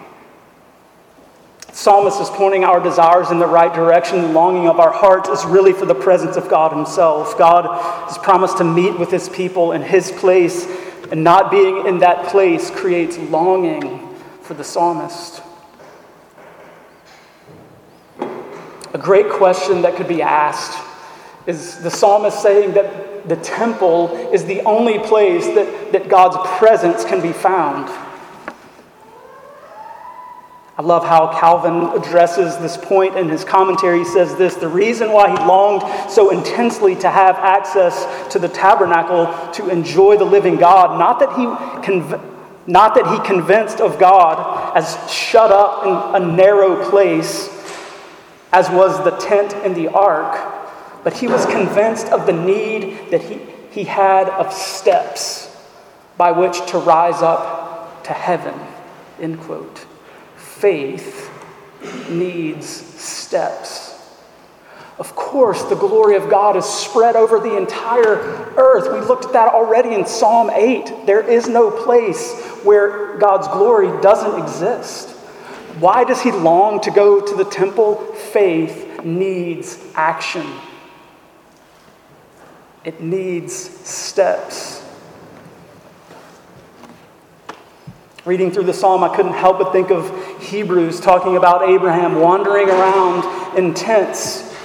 Psalmist 1.72 2.20
is 2.20 2.30
pointing 2.32 2.66
our 2.66 2.84
desires 2.84 3.32
in 3.32 3.40
the 3.40 3.48
right 3.48 3.74
direction. 3.74 4.22
The 4.22 4.28
longing 4.28 4.68
of 4.68 4.82
our 4.82 4.92
hearts 4.92 5.30
is 5.30 5.46
really 5.46 5.72
for 5.72 5.86
the 5.86 5.96
presence 5.96 6.36
of 6.36 6.50
God 6.50 6.74
Himself. 6.74 7.38
God 7.38 7.66
has 8.10 8.18
promised 8.18 8.58
to 8.58 8.66
meet 8.66 9.00
with 9.00 9.10
His 9.10 9.30
people 9.30 9.72
in 9.72 9.82
His 9.82 10.12
place, 10.12 10.68
and 11.12 11.24
not 11.24 11.50
being 11.50 11.88
in 11.88 12.00
that 12.00 12.28
place 12.28 12.70
creates 12.70 13.18
longing 13.18 14.16
for 14.42 14.54
the 14.54 14.66
psalmist. 14.66 15.42
A 18.20 18.98
great 18.98 19.30
question 19.30 19.82
that 19.84 19.96
could 19.96 20.10
be 20.10 20.22
asked 20.22 20.78
is 21.48 21.80
the 21.80 21.90
psalmist 21.90 22.42
saying 22.42 22.74
that 22.74 23.11
the 23.26 23.36
temple 23.38 24.10
is 24.34 24.46
the 24.46 24.62
only 24.62 25.00
place 25.00 25.46
that, 25.48 25.92
that 25.92 26.10
God's 26.10 26.38
presence 26.58 27.04
can 27.06 27.22
be 27.22 27.34
found. 27.34 27.90
I 30.78 30.84
love 30.84 31.06
how 31.06 31.38
Calvin 31.40 31.96
addresses 31.96 32.58
this 32.58 32.76
point 32.76 33.16
in 33.16 33.30
his 33.30 33.44
commentary. 33.44 34.00
He 34.00 34.06
says 34.06 34.36
this 34.36 34.56
The 34.56 34.68
reason 34.68 35.12
why 35.12 35.30
he 35.30 35.36
longed 35.46 35.84
so 36.10 36.32
intensely 36.32 36.96
to 36.96 37.10
have 37.10 37.36
access 37.36 38.32
to 38.32 38.40
the 38.40 38.48
tabernacle 38.48 39.28
to 39.54 39.70
enjoy 39.70 40.18
the 40.18 40.26
living 40.26 40.56
God, 40.56 40.98
not 40.98 41.20
that 41.20 41.30
he, 41.38 41.46
conv- 41.86 42.20
not 42.66 42.96
that 42.96 43.06
he 43.06 43.28
convinced 43.28 43.80
of 43.80 44.00
God 44.00 44.76
as 44.76 44.98
shut 45.12 45.52
up 45.52 45.86
in 45.86 46.24
a 46.24 46.26
narrow 46.26 46.90
place, 46.90 47.50
as 48.52 48.70
was 48.72 49.04
the 49.04 49.12
tent 49.18 49.54
in 49.66 49.76
the 49.76 49.90
ark, 49.90 50.61
but 51.04 51.14
he 51.14 51.28
was 51.28 51.46
convinced 51.46 52.08
of 52.08 52.26
the 52.26 52.34
need 52.34 53.12
that 53.12 53.22
he, 53.22 53.40
he 53.72 53.84
had 53.84 54.30
of 54.30 54.54
steps 54.54 55.56
by 56.18 56.32
which 56.32 56.66
to 56.68 56.78
rise 56.78 57.22
up 57.22 58.04
to 58.04 58.14
heaven. 58.14 58.54
End 59.20 59.40
quote 59.40 59.86
faith 60.36 61.32
needs 62.10 62.68
steps. 62.68 63.92
Of 65.00 65.16
course, 65.16 65.64
the 65.64 65.76
glory 65.76 66.16
of 66.16 66.30
God 66.30 66.56
is 66.56 66.66
spread 66.66 67.16
over 67.16 67.40
the 67.40 67.58
entire 67.58 68.18
earth. 68.56 68.94
We 68.94 69.00
looked 69.00 69.26
at 69.26 69.34
that 69.34 69.52
already 69.52 69.96
in 69.96 70.06
Psalm 70.06 70.52
8. 70.52 71.08
There 71.08 71.28
is 71.28 71.48
no 71.48 71.72
place 71.72 72.40
where 72.64 73.18
God's 73.18 73.48
glory 73.48 73.88
doesn't 74.04 74.40
exist. 74.40 75.10
Why 75.80 76.04
does 76.04 76.22
he 76.22 76.32
long 76.32 76.82
to 76.82 76.92
go 76.92 77.20
to 77.20 77.36
the 77.36 77.46
temple? 77.46 77.96
Faith 78.32 79.04
needs 79.04 79.84
action, 79.96 80.46
it 82.84 83.02
needs 83.02 83.54
steps. 83.54 84.84
Reading 88.26 88.52
through 88.52 88.66
the 88.66 88.74
psalm, 88.74 89.04
I 89.04 89.16
couldn't 89.16 89.34
help 89.34 89.60
but 89.60 89.72
think 89.72 89.90
of 89.90 90.12
Hebrews 90.42 91.00
talking 91.00 91.38
about 91.38 91.70
Abraham 91.70 92.20
wandering 92.20 92.70
around 92.70 93.58
in 93.58 93.74
tents. 93.74 94.56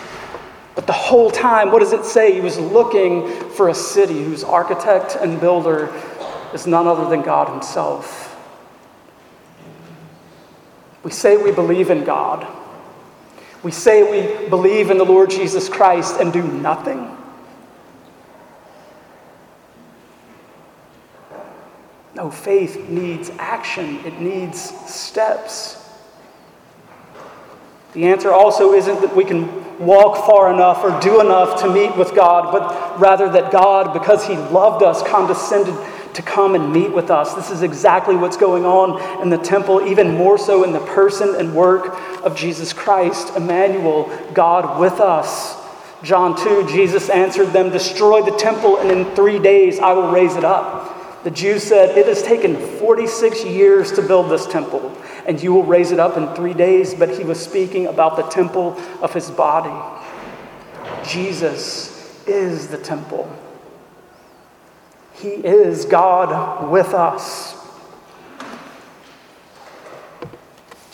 But 0.74 0.86
the 0.86 0.92
whole 0.92 1.30
time, 1.30 1.70
what 1.70 1.78
does 1.78 1.94
it 1.94 2.04
say? 2.04 2.34
He 2.34 2.40
was 2.40 2.58
looking 2.58 3.28
for 3.50 3.70
a 3.70 3.74
city 3.74 4.22
whose 4.22 4.44
architect 4.44 5.16
and 5.18 5.40
builder 5.40 5.90
is 6.52 6.66
none 6.66 6.86
other 6.86 7.08
than 7.08 7.22
God 7.22 7.48
Himself. 7.48 8.36
We 11.02 11.10
say 11.10 11.36
we 11.36 11.52
believe 11.52 11.90
in 11.90 12.04
God. 12.04 12.46
We 13.62 13.70
say 13.70 14.02
we 14.02 14.48
believe 14.48 14.90
in 14.90 14.98
the 14.98 15.04
Lord 15.04 15.30
Jesus 15.30 15.68
Christ 15.68 16.20
and 16.20 16.32
do 16.32 16.42
nothing. 16.42 17.16
Faith 22.30 22.88
needs 22.88 23.30
action, 23.38 24.04
it 24.04 24.20
needs 24.20 24.60
steps. 24.90 25.82
The 27.92 28.04
answer 28.06 28.30
also 28.30 28.74
isn't 28.74 29.00
that 29.00 29.16
we 29.16 29.24
can 29.24 29.48
walk 29.78 30.26
far 30.26 30.52
enough 30.52 30.84
or 30.84 30.98
do 31.00 31.20
enough 31.20 31.60
to 31.62 31.72
meet 31.72 31.96
with 31.96 32.14
God, 32.14 32.52
but 32.52 33.00
rather 33.00 33.30
that 33.30 33.50
God, 33.50 33.92
because 33.92 34.26
He 34.26 34.36
loved 34.36 34.82
us, 34.82 35.02
condescended 35.02 35.74
to 36.14 36.22
come 36.22 36.54
and 36.54 36.72
meet 36.72 36.92
with 36.92 37.10
us. 37.10 37.34
This 37.34 37.50
is 37.50 37.62
exactly 37.62 38.16
what's 38.16 38.36
going 38.36 38.64
on 38.64 39.22
in 39.22 39.28
the 39.28 39.38
temple, 39.38 39.86
even 39.86 40.14
more 40.14 40.38
so 40.38 40.64
in 40.64 40.72
the 40.72 40.80
person 40.80 41.34
and 41.36 41.54
work 41.54 41.98
of 42.22 42.34
Jesus 42.34 42.72
Christ, 42.72 43.36
Emmanuel, 43.36 44.10
God 44.32 44.80
with 44.80 45.00
us. 45.00 45.62
John 46.02 46.36
2, 46.36 46.68
Jesus 46.68 47.08
answered 47.10 47.46
them, 47.46 47.70
Destroy 47.70 48.22
the 48.22 48.36
temple, 48.36 48.78
and 48.78 48.90
in 48.90 49.14
three 49.14 49.38
days 49.38 49.78
I 49.78 49.92
will 49.92 50.10
raise 50.10 50.36
it 50.36 50.44
up. 50.44 50.95
The 51.26 51.32
Jews 51.32 51.64
said, 51.64 51.98
It 51.98 52.06
has 52.06 52.22
taken 52.22 52.54
46 52.78 53.44
years 53.46 53.90
to 53.94 54.02
build 54.02 54.30
this 54.30 54.46
temple, 54.46 54.96
and 55.26 55.42
you 55.42 55.52
will 55.52 55.64
raise 55.64 55.90
it 55.90 55.98
up 55.98 56.16
in 56.16 56.32
three 56.36 56.54
days. 56.54 56.94
But 56.94 57.18
he 57.18 57.24
was 57.24 57.44
speaking 57.44 57.88
about 57.88 58.14
the 58.14 58.22
temple 58.22 58.80
of 59.02 59.12
his 59.12 59.28
body. 59.28 59.74
Jesus 61.04 62.24
is 62.28 62.68
the 62.68 62.78
temple, 62.78 63.28
he 65.14 65.30
is 65.30 65.84
God 65.84 66.70
with 66.70 66.94
us. 66.94 67.55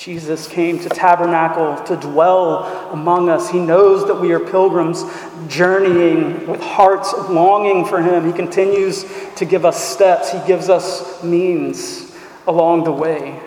Jesus 0.02 0.48
came 0.48 0.80
to 0.80 0.88
tabernacle, 0.88 1.76
to 1.84 1.94
dwell 1.94 2.64
among 2.90 3.28
us. 3.28 3.48
He 3.48 3.60
knows 3.60 4.04
that 4.08 4.20
we 4.20 4.32
are 4.32 4.40
pilgrims 4.40 5.04
journeying 5.46 6.44
with 6.48 6.60
hearts 6.60 7.14
longing 7.30 7.84
for 7.84 8.02
Him. 8.02 8.26
He 8.26 8.32
continues 8.32 9.04
to 9.36 9.44
give 9.44 9.64
us 9.64 9.80
steps, 9.80 10.32
He 10.32 10.40
gives 10.44 10.68
us 10.68 11.22
means 11.22 12.12
along 12.48 12.82
the 12.82 12.90
way. 12.90 13.40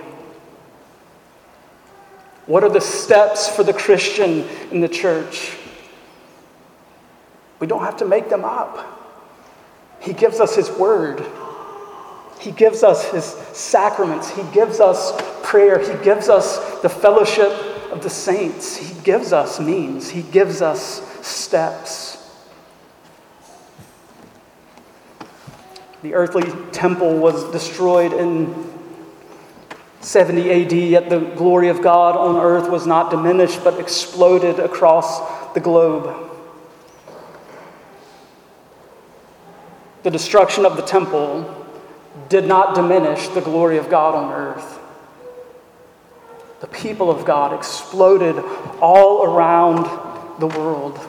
What 2.45 2.63
are 2.63 2.69
the 2.69 2.79
steps 2.79 3.49
for 3.49 3.63
the 3.63 3.73
Christian 3.73 4.47
in 4.71 4.79
the 4.79 4.87
church? 4.87 5.57
We 7.59 7.67
don't 7.67 7.83
have 7.83 7.97
to 7.97 8.05
make 8.05 8.29
them 8.29 8.45
up. 8.45 8.93
He 9.99 10.13
gives 10.13 10.39
us 10.39 10.55
His 10.55 10.71
word. 10.71 11.25
He 12.45 12.51
gives 12.51 12.83
us 12.83 13.09
his 13.09 13.25
sacraments. 13.57 14.29
He 14.29 14.43
gives 14.53 14.79
us 14.79 15.19
prayer. 15.41 15.79
He 15.79 16.03
gives 16.03 16.29
us 16.29 16.79
the 16.81 16.89
fellowship 16.89 17.49
of 17.91 18.03
the 18.03 18.09
saints. 18.09 18.77
He 18.77 18.93
gives 19.01 19.33
us 19.33 19.59
means. 19.59 20.11
He 20.11 20.21
gives 20.21 20.61
us 20.61 21.01
steps. 21.25 22.23
The 26.03 26.13
earthly 26.13 26.43
temple 26.71 27.17
was 27.17 27.51
destroyed 27.51 28.13
in 28.13 28.71
70 30.01 30.65
AD, 30.65 30.71
yet 30.71 31.09
the 31.09 31.21
glory 31.21 31.69
of 31.69 31.81
God 31.81 32.15
on 32.15 32.35
earth 32.35 32.69
was 32.69 32.85
not 32.85 33.09
diminished 33.09 33.63
but 33.63 33.79
exploded 33.79 34.59
across 34.59 35.53
the 35.55 35.59
globe. 35.59 36.15
The 40.03 40.11
destruction 40.11 40.63
of 40.67 40.75
the 40.75 40.83
temple 40.83 41.64
did 42.29 42.45
not 42.45 42.75
diminish 42.75 43.27
the 43.29 43.41
glory 43.41 43.77
of 43.77 43.89
God 43.89 44.15
on 44.15 44.33
earth. 44.33 44.79
The 46.61 46.67
people 46.67 47.11
of 47.11 47.25
God 47.25 47.53
exploded 47.53 48.37
all 48.81 49.23
around 49.23 49.85
the 50.39 50.47
world. 50.47 50.99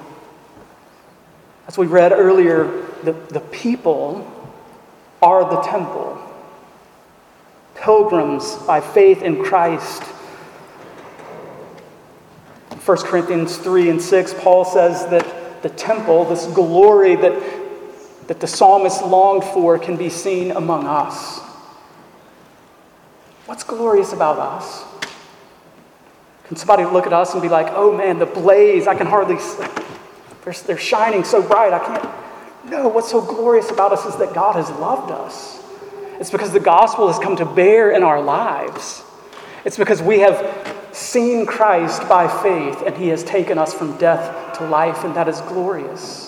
As 1.67 1.79
we 1.79 1.87
read 1.87 2.13
earlier, 2.13 2.65
the, 3.03 3.13
the 3.13 3.41
people 3.41 4.31
are 5.23 5.49
the 5.49 5.63
temple. 5.63 6.23
Pilgrims 7.75 8.57
by 8.67 8.81
faith 8.81 9.23
in 9.23 9.43
Christ. 9.43 10.03
1 12.85 12.97
Corinthians 12.99 13.57
3 13.57 13.91
and 13.91 14.03
6, 14.03 14.35
Paul 14.39 14.65
says 14.65 15.07
that 15.07 15.63
the 15.63 15.69
temple, 15.71 16.25
this 16.25 16.47
glory 16.47 17.17
that 17.17 17.66
that 18.27 18.41
the 18.41 18.47
psalmist 18.47 19.05
longed 19.05 19.45
for 19.45 19.79
can 19.79 19.97
be 19.97 20.09
seen 20.09 20.51
among 20.53 20.87
us. 20.87 21.41
What's 23.47 23.63
glorious 23.63 24.13
about 24.13 24.39
us? 24.39 24.85
Can 26.45 26.57
somebody 26.57 26.85
look 26.85 27.07
at 27.07 27.13
us 27.13 27.33
and 27.33 27.43
be 27.43 27.49
like, 27.49 27.69
oh 27.71 27.97
man, 27.97 28.19
the 28.19 28.27
blaze, 28.27 28.87
I 28.87 28.95
can 28.95 29.07
hardly, 29.07 29.37
they're, 30.45 30.55
they're 30.67 30.79
shining 30.79 31.25
so 31.25 31.43
bright, 31.43 31.73
I 31.73 31.79
can't. 31.79 32.71
No, 32.71 32.89
what's 32.89 33.11
so 33.11 33.21
glorious 33.21 33.71
about 33.71 33.93
us 33.93 34.05
is 34.07 34.17
that 34.17 34.35
God 34.35 34.57
has 34.57 34.69
loved 34.79 35.13
us. 35.13 35.63
It's 36.19 36.31
because 36.31 36.53
the 36.53 36.61
gospel 36.61 37.09
has 37.09 37.19
come 37.19 37.37
to 37.37 37.45
bear 37.45 37.91
in 37.91 38.03
our 38.03 38.21
lives. 38.21 39.03
It's 39.65 39.77
because 39.77 40.03
we 40.03 40.21
have 40.21 40.77
seen 40.93 41.47
Christ 41.47 42.09
by 42.09 42.27
faith 42.43 42.83
and 42.87 42.97
he 42.97 43.09
has 43.09 43.23
taken 43.23 43.59
us 43.59 43.75
from 43.75 43.97
death 43.99 44.59
to 44.59 44.67
life, 44.67 45.05
and 45.05 45.15
that 45.15 45.29
is 45.29 45.41
glorious. 45.43 46.26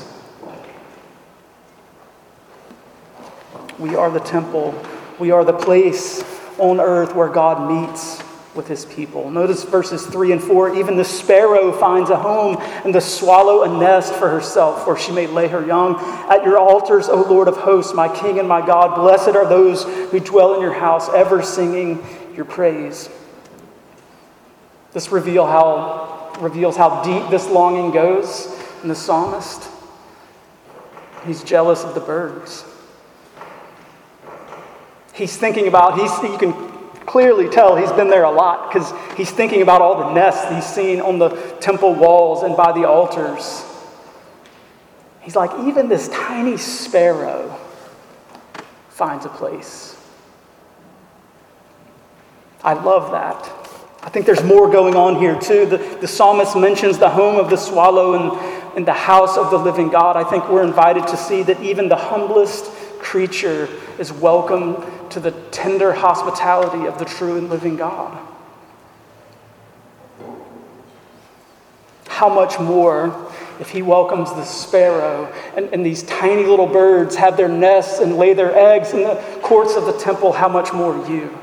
We 3.78 3.94
are 3.94 4.10
the 4.10 4.20
temple. 4.20 4.80
We 5.18 5.30
are 5.30 5.44
the 5.44 5.52
place 5.52 6.22
on 6.58 6.80
earth 6.80 7.14
where 7.14 7.28
God 7.28 7.70
meets 7.70 8.22
with 8.54 8.66
his 8.66 8.84
people. 8.84 9.30
Notice 9.30 9.62
verses 9.62 10.04
3 10.04 10.32
and 10.32 10.42
4 10.42 10.74
even 10.74 10.96
the 10.96 11.04
sparrow 11.04 11.70
finds 11.70 12.10
a 12.10 12.16
home, 12.16 12.56
and 12.84 12.92
the 12.92 13.00
swallow 13.00 13.62
a 13.62 13.78
nest 13.78 14.12
for 14.14 14.28
herself, 14.28 14.86
where 14.86 14.96
she 14.96 15.12
may 15.12 15.28
lay 15.28 15.46
her 15.46 15.64
young. 15.64 15.94
At 16.28 16.44
your 16.44 16.58
altars, 16.58 17.08
O 17.08 17.22
Lord 17.22 17.46
of 17.46 17.56
hosts, 17.56 17.94
my 17.94 18.08
King 18.08 18.40
and 18.40 18.48
my 18.48 18.64
God, 18.66 18.96
blessed 18.96 19.36
are 19.36 19.48
those 19.48 19.84
who 20.10 20.18
dwell 20.18 20.56
in 20.56 20.60
your 20.60 20.72
house, 20.72 21.08
ever 21.10 21.40
singing 21.40 22.04
your 22.34 22.44
praise. 22.44 23.08
This 24.92 25.12
reveal 25.12 25.46
how, 25.46 26.32
reveals 26.40 26.76
how 26.76 27.02
deep 27.04 27.30
this 27.30 27.48
longing 27.48 27.92
goes 27.92 28.52
in 28.82 28.88
the 28.88 28.94
psalmist. 28.96 29.68
He's 31.24 31.44
jealous 31.44 31.84
of 31.84 31.94
the 31.94 32.00
birds. 32.00 32.64
He's 35.18 35.36
thinking 35.36 35.66
about, 35.66 35.98
he's, 35.98 36.30
you 36.30 36.38
can 36.38 36.52
clearly 37.04 37.48
tell 37.48 37.74
he's 37.74 37.90
been 37.90 38.08
there 38.08 38.22
a 38.22 38.30
lot 38.30 38.72
because 38.72 38.92
he's 39.16 39.32
thinking 39.32 39.62
about 39.62 39.82
all 39.82 39.98
the 39.98 40.12
nests 40.12 40.48
he's 40.54 40.64
seen 40.64 41.00
on 41.00 41.18
the 41.18 41.30
temple 41.60 41.92
walls 41.92 42.44
and 42.44 42.56
by 42.56 42.70
the 42.70 42.88
altars. 42.88 43.64
He's 45.20 45.34
like, 45.34 45.50
even 45.66 45.88
this 45.88 46.08
tiny 46.10 46.56
sparrow 46.56 47.58
finds 48.90 49.26
a 49.26 49.28
place. 49.28 49.96
I 52.62 52.74
love 52.74 53.10
that. 53.10 53.44
I 54.04 54.10
think 54.10 54.24
there's 54.24 54.44
more 54.44 54.70
going 54.70 54.94
on 54.94 55.16
here 55.16 55.36
too. 55.40 55.66
The, 55.66 55.78
the 56.00 56.06
psalmist 56.06 56.56
mentions 56.56 56.96
the 56.96 57.10
home 57.10 57.36
of 57.36 57.50
the 57.50 57.56
swallow 57.56 58.14
and, 58.14 58.76
and 58.76 58.86
the 58.86 58.92
house 58.92 59.36
of 59.36 59.50
the 59.50 59.58
living 59.58 59.88
God. 59.88 60.16
I 60.16 60.22
think 60.30 60.48
we're 60.48 60.62
invited 60.62 61.08
to 61.08 61.16
see 61.16 61.42
that 61.42 61.60
even 61.60 61.88
the 61.88 61.96
humblest 61.96 62.70
creature 62.98 63.68
is 63.98 64.12
welcome 64.12 64.84
to 65.10 65.20
the 65.20 65.30
tender 65.50 65.92
hospitality 65.92 66.86
of 66.86 66.98
the 66.98 67.04
true 67.04 67.36
and 67.36 67.48
living 67.48 67.76
God. 67.76 68.26
How 72.08 72.28
much 72.28 72.58
more 72.58 73.32
if 73.60 73.70
he 73.70 73.82
welcomes 73.82 74.30
the 74.30 74.44
sparrow 74.44 75.32
and, 75.56 75.68
and 75.72 75.84
these 75.84 76.02
tiny 76.04 76.44
little 76.44 76.66
birds 76.66 77.16
have 77.16 77.36
their 77.36 77.48
nests 77.48 78.00
and 78.00 78.16
lay 78.16 78.34
their 78.34 78.56
eggs 78.56 78.92
in 78.92 79.02
the 79.02 79.14
courts 79.42 79.74
of 79.74 79.86
the 79.86 79.98
temple, 79.98 80.32
how 80.32 80.48
much 80.48 80.72
more 80.72 80.94
you? 81.08 81.36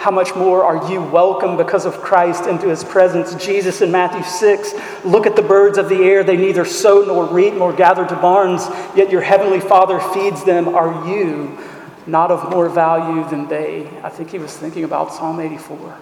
How 0.00 0.10
much 0.10 0.34
more 0.34 0.64
are 0.64 0.90
you 0.90 1.02
welcome 1.02 1.58
because 1.58 1.84
of 1.84 2.00
Christ 2.00 2.46
into 2.46 2.68
his 2.68 2.82
presence? 2.82 3.34
Jesus 3.34 3.82
in 3.82 3.92
Matthew 3.92 4.22
6 4.22 4.72
Look 5.04 5.26
at 5.26 5.36
the 5.36 5.42
birds 5.42 5.76
of 5.76 5.90
the 5.90 5.96
air. 5.96 6.24
They 6.24 6.38
neither 6.38 6.64
sow 6.64 7.04
nor 7.04 7.26
reap 7.26 7.52
nor 7.52 7.70
gather 7.70 8.06
to 8.06 8.16
barns, 8.16 8.66
yet 8.96 9.10
your 9.10 9.20
heavenly 9.20 9.60
Father 9.60 10.00
feeds 10.00 10.42
them. 10.42 10.68
Are 10.68 11.06
you 11.06 11.58
not 12.06 12.30
of 12.30 12.48
more 12.48 12.70
value 12.70 13.28
than 13.28 13.46
they? 13.46 13.90
I 14.02 14.08
think 14.08 14.30
he 14.30 14.38
was 14.38 14.56
thinking 14.56 14.84
about 14.84 15.12
Psalm 15.12 15.38
84. 15.38 15.98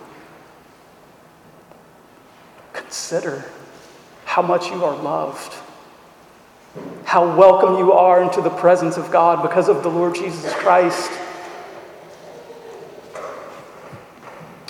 Consider 2.75 3.47
how 4.27 4.43
much 4.43 4.71
you 4.71 4.85
are 4.85 4.95
loved, 4.95 5.55
how 7.03 7.37
welcome 7.37 7.79
you 7.79 7.91
are 7.91 8.23
into 8.23 8.43
the 8.43 8.51
presence 8.51 8.97
of 8.97 9.11
God 9.11 9.43
because 9.43 9.69
of 9.69 9.83
the 9.83 9.91
Lord 9.91 10.15
Jesus 10.15 10.55
Christ. 10.55 11.11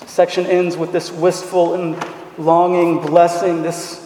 Section 0.09 0.45
ends 0.47 0.75
with 0.75 0.91
this 0.91 1.11
wistful 1.11 1.75
and 1.75 2.03
longing 2.37 2.99
blessing. 2.99 3.61
This 3.61 4.05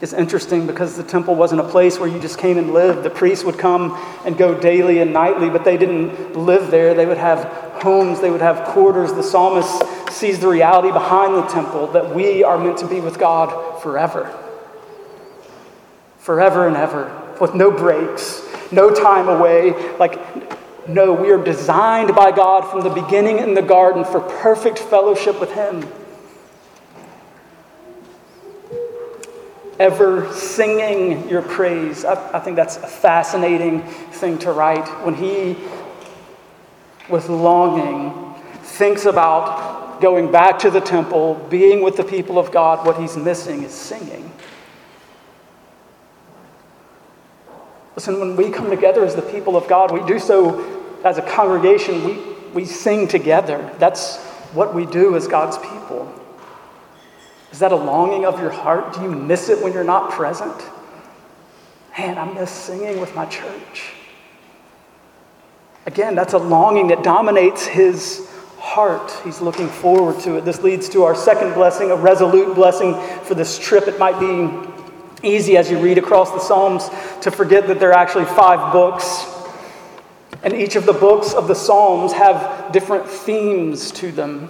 is 0.00 0.12
interesting 0.12 0.66
because 0.66 0.96
the 0.96 1.02
temple 1.02 1.34
wasn't 1.34 1.60
a 1.60 1.68
place 1.68 1.98
where 1.98 2.08
you 2.08 2.20
just 2.20 2.38
came 2.38 2.56
and 2.56 2.72
lived. 2.72 3.02
The 3.02 3.10
priests 3.10 3.44
would 3.44 3.58
come 3.58 3.92
and 4.24 4.38
go 4.38 4.58
daily 4.58 5.00
and 5.00 5.12
nightly, 5.12 5.50
but 5.50 5.64
they 5.64 5.76
didn't 5.76 6.36
live 6.36 6.70
there. 6.70 6.94
They 6.94 7.06
would 7.06 7.18
have 7.18 7.44
homes, 7.82 8.20
they 8.20 8.30
would 8.30 8.40
have 8.40 8.68
quarters. 8.68 9.12
The 9.12 9.22
psalmist 9.22 9.82
sees 10.10 10.38
the 10.38 10.48
reality 10.48 10.92
behind 10.92 11.34
the 11.34 11.46
temple 11.46 11.88
that 11.88 12.14
we 12.14 12.44
are 12.44 12.56
meant 12.56 12.78
to 12.78 12.86
be 12.86 13.00
with 13.00 13.18
God 13.18 13.82
forever 13.82 14.32
forever 16.26 16.66
and 16.66 16.76
ever, 16.76 17.36
with 17.40 17.54
no 17.54 17.70
breaks, 17.70 18.42
no 18.72 18.92
time 18.92 19.28
away. 19.28 19.70
Like, 19.96 20.18
no, 20.88 21.12
we 21.12 21.30
are 21.30 21.42
designed 21.42 22.14
by 22.14 22.30
God 22.30 22.70
from 22.70 22.82
the 22.82 22.90
beginning 22.90 23.38
in 23.38 23.54
the 23.54 23.62
garden 23.62 24.04
for 24.04 24.20
perfect 24.20 24.78
fellowship 24.78 25.40
with 25.40 25.52
Him. 25.52 25.86
Ever 29.78 30.32
singing 30.32 31.28
your 31.28 31.42
praise. 31.42 32.04
I, 32.04 32.38
I 32.38 32.40
think 32.40 32.56
that's 32.56 32.76
a 32.76 32.86
fascinating 32.86 33.82
thing 33.82 34.38
to 34.38 34.52
write. 34.52 34.86
When 35.04 35.14
he, 35.14 35.56
with 37.10 37.28
longing, 37.28 38.34
thinks 38.62 39.04
about 39.04 40.00
going 40.00 40.30
back 40.30 40.58
to 40.60 40.70
the 40.70 40.80
temple, 40.80 41.34
being 41.50 41.82
with 41.82 41.96
the 41.96 42.04
people 42.04 42.38
of 42.38 42.52
God, 42.52 42.86
what 42.86 42.98
he's 42.98 43.16
missing 43.16 43.64
is 43.64 43.72
singing. 43.72 44.30
Listen, 47.96 48.20
when 48.20 48.36
we 48.36 48.50
come 48.50 48.68
together 48.68 49.04
as 49.04 49.14
the 49.14 49.22
people 49.22 49.56
of 49.56 49.66
God, 49.68 49.90
we 49.90 50.04
do 50.06 50.18
so 50.18 50.75
as 51.06 51.18
a 51.18 51.22
congregation, 51.22 52.04
we, 52.04 52.18
we 52.52 52.64
sing 52.64 53.08
together. 53.08 53.74
That's 53.78 54.18
what 54.52 54.74
we 54.74 54.86
do 54.86 55.16
as 55.16 55.26
God's 55.26 55.58
people. 55.58 56.12
Is 57.52 57.60
that 57.60 57.72
a 57.72 57.76
longing 57.76 58.26
of 58.26 58.40
your 58.40 58.50
heart? 58.50 58.94
Do 58.94 59.02
you 59.02 59.10
miss 59.10 59.48
it 59.48 59.62
when 59.62 59.72
you're 59.72 59.84
not 59.84 60.10
present? 60.10 60.54
Man, 61.96 62.18
I 62.18 62.30
miss 62.32 62.50
singing 62.50 63.00
with 63.00 63.14
my 63.14 63.24
church. 63.26 63.92
Again, 65.86 66.14
that's 66.14 66.34
a 66.34 66.38
longing 66.38 66.88
that 66.88 67.02
dominates 67.02 67.64
his 67.64 68.28
heart. 68.58 69.12
He's 69.24 69.40
looking 69.40 69.68
forward 69.68 70.20
to 70.24 70.36
it. 70.36 70.44
This 70.44 70.62
leads 70.62 70.88
to 70.90 71.04
our 71.04 71.14
second 71.14 71.54
blessing, 71.54 71.90
a 71.90 71.96
resolute 71.96 72.54
blessing 72.54 72.94
for 73.22 73.34
this 73.34 73.58
trip. 73.58 73.86
It 73.86 73.98
might 73.98 74.18
be 74.18 74.50
easy 75.26 75.56
as 75.56 75.70
you 75.70 75.78
read 75.78 75.96
across 75.98 76.32
the 76.32 76.40
Psalms 76.40 76.90
to 77.22 77.30
forget 77.30 77.68
that 77.68 77.80
there 77.80 77.90
are 77.90 77.98
actually 77.98 78.24
five 78.24 78.72
books. 78.72 79.35
And 80.46 80.54
each 80.54 80.76
of 80.76 80.86
the 80.86 80.92
books 80.92 81.34
of 81.34 81.48
the 81.48 81.56
Psalms 81.56 82.12
have 82.12 82.70
different 82.70 83.08
themes 83.08 83.90
to 83.90 84.12
them. 84.12 84.48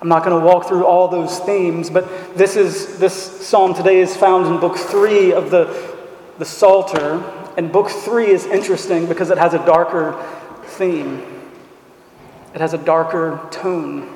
I'm 0.00 0.06
not 0.06 0.24
going 0.24 0.40
to 0.40 0.46
walk 0.46 0.68
through 0.68 0.86
all 0.86 1.08
those 1.08 1.40
themes, 1.40 1.90
but 1.90 2.36
this, 2.36 2.54
is, 2.54 3.00
this 3.00 3.14
psalm 3.44 3.74
today 3.74 3.98
is 3.98 4.16
found 4.16 4.46
in 4.46 4.60
book 4.60 4.76
three 4.76 5.32
of 5.32 5.50
the, 5.50 5.96
the 6.38 6.44
Psalter. 6.44 7.20
And 7.56 7.72
book 7.72 7.90
three 7.90 8.28
is 8.28 8.46
interesting 8.46 9.06
because 9.06 9.30
it 9.30 9.38
has 9.38 9.54
a 9.54 9.66
darker 9.66 10.24
theme, 10.66 11.20
it 12.54 12.60
has 12.60 12.74
a 12.74 12.78
darker 12.78 13.48
tone. 13.50 14.08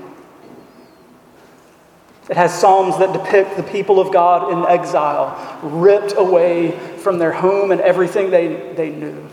It 2.31 2.37
has 2.37 2.57
psalms 2.57 2.97
that 2.99 3.13
depict 3.13 3.57
the 3.57 3.65
people 3.65 3.99
of 3.99 4.13
God 4.13 4.53
in 4.53 4.65
exile, 4.71 5.59
ripped 5.65 6.15
away 6.17 6.79
from 6.99 7.19
their 7.19 7.33
home 7.33 7.73
and 7.73 7.81
everything 7.81 8.31
they, 8.31 8.73
they 8.75 8.91
knew. 8.91 9.29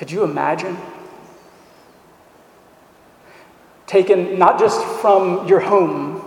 Could 0.00 0.10
you 0.10 0.24
imagine? 0.24 0.78
Taken 3.86 4.38
not 4.38 4.58
just 4.58 4.82
from 5.02 5.46
your 5.46 5.60
home, 5.60 6.22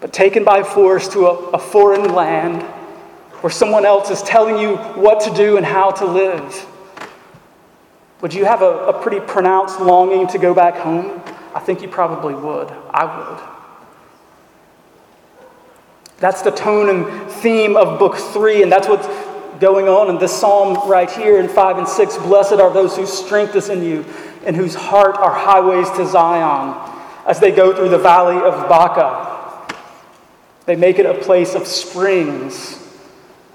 but 0.00 0.14
taken 0.14 0.44
by 0.44 0.62
force 0.62 1.06
to 1.08 1.26
a, 1.26 1.34
a 1.50 1.58
foreign 1.58 2.14
land 2.14 2.62
where 3.42 3.50
someone 3.50 3.84
else 3.84 4.08
is 4.08 4.22
telling 4.22 4.56
you 4.56 4.78
what 4.98 5.20
to 5.24 5.34
do 5.34 5.58
and 5.58 5.66
how 5.66 5.90
to 5.90 6.06
live. 6.06 6.66
Would 8.22 8.32
you 8.32 8.46
have 8.46 8.62
a, 8.62 8.86
a 8.86 9.02
pretty 9.02 9.20
pronounced 9.20 9.78
longing 9.78 10.26
to 10.28 10.38
go 10.38 10.54
back 10.54 10.76
home? 10.76 11.20
I 11.54 11.60
think 11.60 11.82
you 11.82 11.88
probably 11.88 12.32
would. 12.32 12.70
I 12.88 13.04
would. 13.04 13.40
That's 16.16 16.40
the 16.40 16.50
tone 16.50 16.88
and 16.88 17.30
theme 17.30 17.76
of 17.76 17.98
book 17.98 18.16
three, 18.16 18.62
and 18.62 18.72
that's 18.72 18.88
what's 18.88 19.06
going 19.60 19.88
on 19.88 20.10
in 20.10 20.18
this 20.18 20.38
psalm 20.38 20.88
right 20.88 21.10
here 21.10 21.38
in 21.38 21.48
five 21.48 21.78
and 21.78 21.88
six. 21.88 22.16
Blessed 22.16 22.54
are 22.54 22.72
those 22.72 22.96
whose 22.96 23.12
strength 23.12 23.54
is 23.54 23.68
in 23.68 23.82
you 23.82 24.04
and 24.44 24.54
whose 24.56 24.74
heart 24.74 25.16
are 25.16 25.32
highways 25.32 25.90
to 25.92 26.06
Zion 26.06 26.92
as 27.26 27.40
they 27.40 27.50
go 27.50 27.74
through 27.74 27.88
the 27.88 27.98
valley 27.98 28.36
of 28.36 28.68
Baca. 28.68 29.74
They 30.66 30.76
make 30.76 30.98
it 30.98 31.06
a 31.06 31.14
place 31.14 31.54
of 31.54 31.66
springs. 31.66 32.80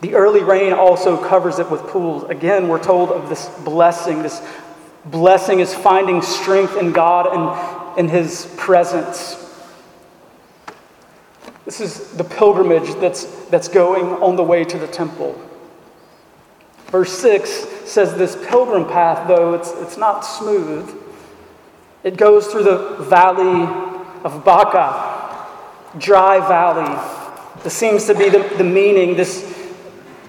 The 0.01 0.15
early 0.15 0.43
rain 0.43 0.73
also 0.73 1.21
covers 1.23 1.59
it 1.59 1.69
with 1.69 1.81
pools. 1.83 2.23
Again, 2.29 2.67
we're 2.67 2.83
told 2.83 3.11
of 3.11 3.29
this 3.29 3.49
blessing. 3.63 4.21
This 4.21 4.41
blessing 5.05 5.59
is 5.59 5.73
finding 5.73 6.21
strength 6.21 6.77
in 6.77 6.91
God 6.91 7.27
and 7.27 7.99
in 7.99 8.07
His 8.07 8.53
presence. 8.57 9.45
This 11.65 11.81
is 11.81 12.11
the 12.13 12.23
pilgrimage 12.23 12.95
that's, 12.95 13.25
that's 13.47 13.67
going 13.67 14.05
on 14.23 14.35
the 14.35 14.43
way 14.43 14.63
to 14.63 14.77
the 14.77 14.87
temple. 14.87 15.39
Verse 16.89 17.15
6 17.19 17.49
says 17.85 18.15
this 18.15 18.35
pilgrim 18.47 18.85
path, 18.85 19.27
though 19.27 19.53
it's, 19.53 19.71
it's 19.73 19.97
not 19.97 20.21
smooth, 20.21 20.89
it 22.03 22.17
goes 22.17 22.47
through 22.47 22.63
the 22.63 22.95
valley 23.03 23.63
of 24.23 24.43
Baca, 24.43 25.47
dry 25.99 26.39
valley. 26.47 26.99
This 27.63 27.73
seems 27.73 28.05
to 28.05 28.15
be 28.15 28.29
the, 28.29 28.39
the 28.57 28.63
meaning, 28.63 29.15
this 29.15 29.71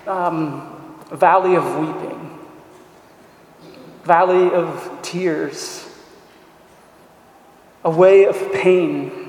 um, 0.06 0.96
valley 1.12 1.54
of 1.54 1.64
weeping, 1.78 2.38
valley 4.04 4.52
of 4.52 4.98
tears, 5.00 5.88
a 7.84 7.90
way 7.90 8.26
of 8.26 8.52
pain. 8.52 9.19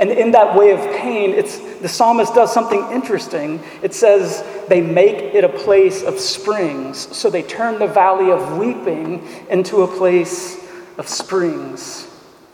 And 0.00 0.10
in 0.10 0.32
that 0.32 0.56
way 0.56 0.70
of 0.70 0.80
pain, 0.96 1.30
it's, 1.30 1.58
the 1.80 1.88
psalmist 1.88 2.34
does 2.34 2.52
something 2.52 2.80
interesting. 2.90 3.62
It 3.82 3.94
says 3.94 4.44
they 4.68 4.80
make 4.80 5.16
it 5.34 5.44
a 5.44 5.48
place 5.48 6.02
of 6.02 6.18
springs. 6.18 7.14
So 7.16 7.30
they 7.30 7.42
turn 7.42 7.78
the 7.78 7.86
valley 7.86 8.30
of 8.30 8.58
weeping 8.58 9.26
into 9.48 9.82
a 9.82 9.86
place 9.86 10.58
of 10.98 11.08
springs. 11.08 12.08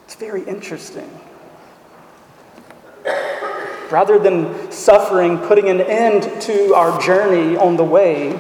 It's 0.05 0.15
very 0.15 0.43
interesting. 0.43 1.09
Rather 3.91 4.19
than 4.19 4.71
suffering, 4.71 5.39
putting 5.39 5.69
an 5.69 5.81
end 5.81 6.43
to 6.43 6.75
our 6.75 7.01
journey 7.01 7.57
on 7.57 7.77
the 7.77 7.85
way, 7.85 8.39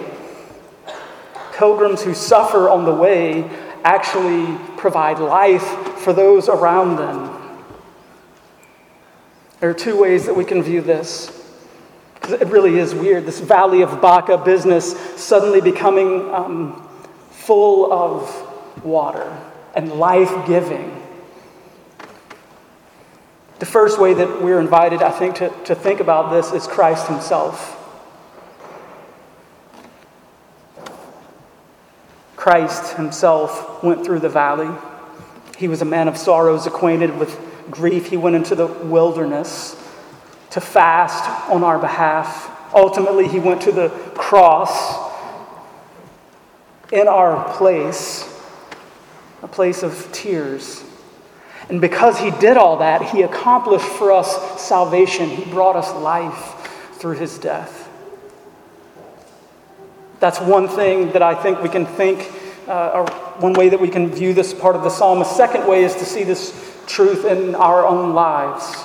pilgrims 1.54 2.02
who 2.02 2.14
suffer 2.14 2.68
on 2.68 2.84
the 2.84 2.94
way 2.94 3.48
actually 3.84 4.58
provide 4.76 5.18
life 5.18 5.66
for 5.98 6.12
those 6.12 6.48
around 6.48 6.96
them. 6.96 7.38
There 9.61 9.68
are 9.68 9.75
two 9.75 10.01
ways 10.01 10.27
that 10.27 10.35
we 10.35 10.44
can 10.44 10.62
view 10.62 10.81
this. 10.81 11.35
Because 12.14 12.40
it 12.40 12.49
really 12.49 12.79
is 12.79 12.94
weird. 12.94 13.27
This 13.27 13.40
Valley 13.40 13.83
of 13.83 14.01
Baca 14.01 14.38
business 14.38 14.99
suddenly 15.21 15.61
becoming 15.61 16.33
um, 16.33 16.88
full 17.31 17.92
of 17.92 18.85
water 18.85 19.37
and 19.75 19.92
life 19.92 20.47
giving. 20.47 20.94
The 23.59 23.66
first 23.66 23.99
way 23.99 24.14
that 24.14 24.42
we're 24.42 24.61
invited, 24.61 25.03
I 25.03 25.11
think, 25.11 25.37
to, 25.37 25.49
to 25.64 25.75
think 25.75 26.01
about 26.01 26.31
this 26.31 26.53
is 26.53 26.66
Christ 26.68 27.09
Himself. 27.09 27.75
Christ 32.37 32.94
Himself 32.97 33.83
went 33.83 34.05
through 34.05 34.21
the 34.21 34.29
valley. 34.29 34.73
He 35.57 35.66
was 35.66 35.83
a 35.83 35.85
man 35.85 36.07
of 36.07 36.16
sorrows, 36.16 36.68
acquainted 36.68 37.18
with 37.18 37.47
grief. 37.70 38.07
He 38.07 38.16
went 38.16 38.37
into 38.37 38.54
the 38.54 38.66
wilderness 38.66 39.74
to 40.50 40.61
fast 40.61 41.50
on 41.50 41.62
our 41.62 41.78
behalf. 41.78 42.54
Ultimately, 42.74 43.28
He 43.28 43.38
went 43.38 43.62
to 43.62 43.72
the 43.72 43.88
cross 44.14 45.09
in 46.92 47.07
our 47.07 47.57
place, 47.57 48.24
a 49.42 49.48
place 49.48 49.83
of 49.83 50.09
tears. 50.12 50.85
And 51.68 51.81
because 51.81 52.18
he 52.18 52.31
did 52.31 52.57
all 52.57 52.78
that, 52.78 53.02
he 53.02 53.22
accomplished 53.22 53.85
for 53.85 54.11
us 54.11 54.61
salvation. 54.61 55.28
He 55.28 55.44
brought 55.50 55.76
us 55.76 55.92
life 55.92 56.54
through 56.94 57.16
his 57.16 57.38
death. 57.38 57.88
That's 60.18 60.40
one 60.40 60.66
thing 60.66 61.12
that 61.12 61.22
I 61.22 61.35
think 61.35 61.62
we 61.62 61.68
can 61.68 61.85
think, 61.85 62.33
uh, 62.66 62.90
or 62.94 63.07
one 63.38 63.52
way 63.52 63.68
that 63.68 63.81
we 63.81 63.88
can 63.88 64.09
view 64.09 64.33
this 64.33 64.54
part 64.54 64.76
of 64.76 64.83
the 64.83 64.90
psalm. 64.90 65.20
A 65.20 65.24
second 65.24 65.68
way 65.68 65.85
is 65.85 65.94
to 65.96 66.04
see 66.04 66.24
this 66.24 66.50
truth 66.88 67.24
in 67.24 67.55
our 67.55 67.87
own 67.87 68.14
lives. 68.14 68.85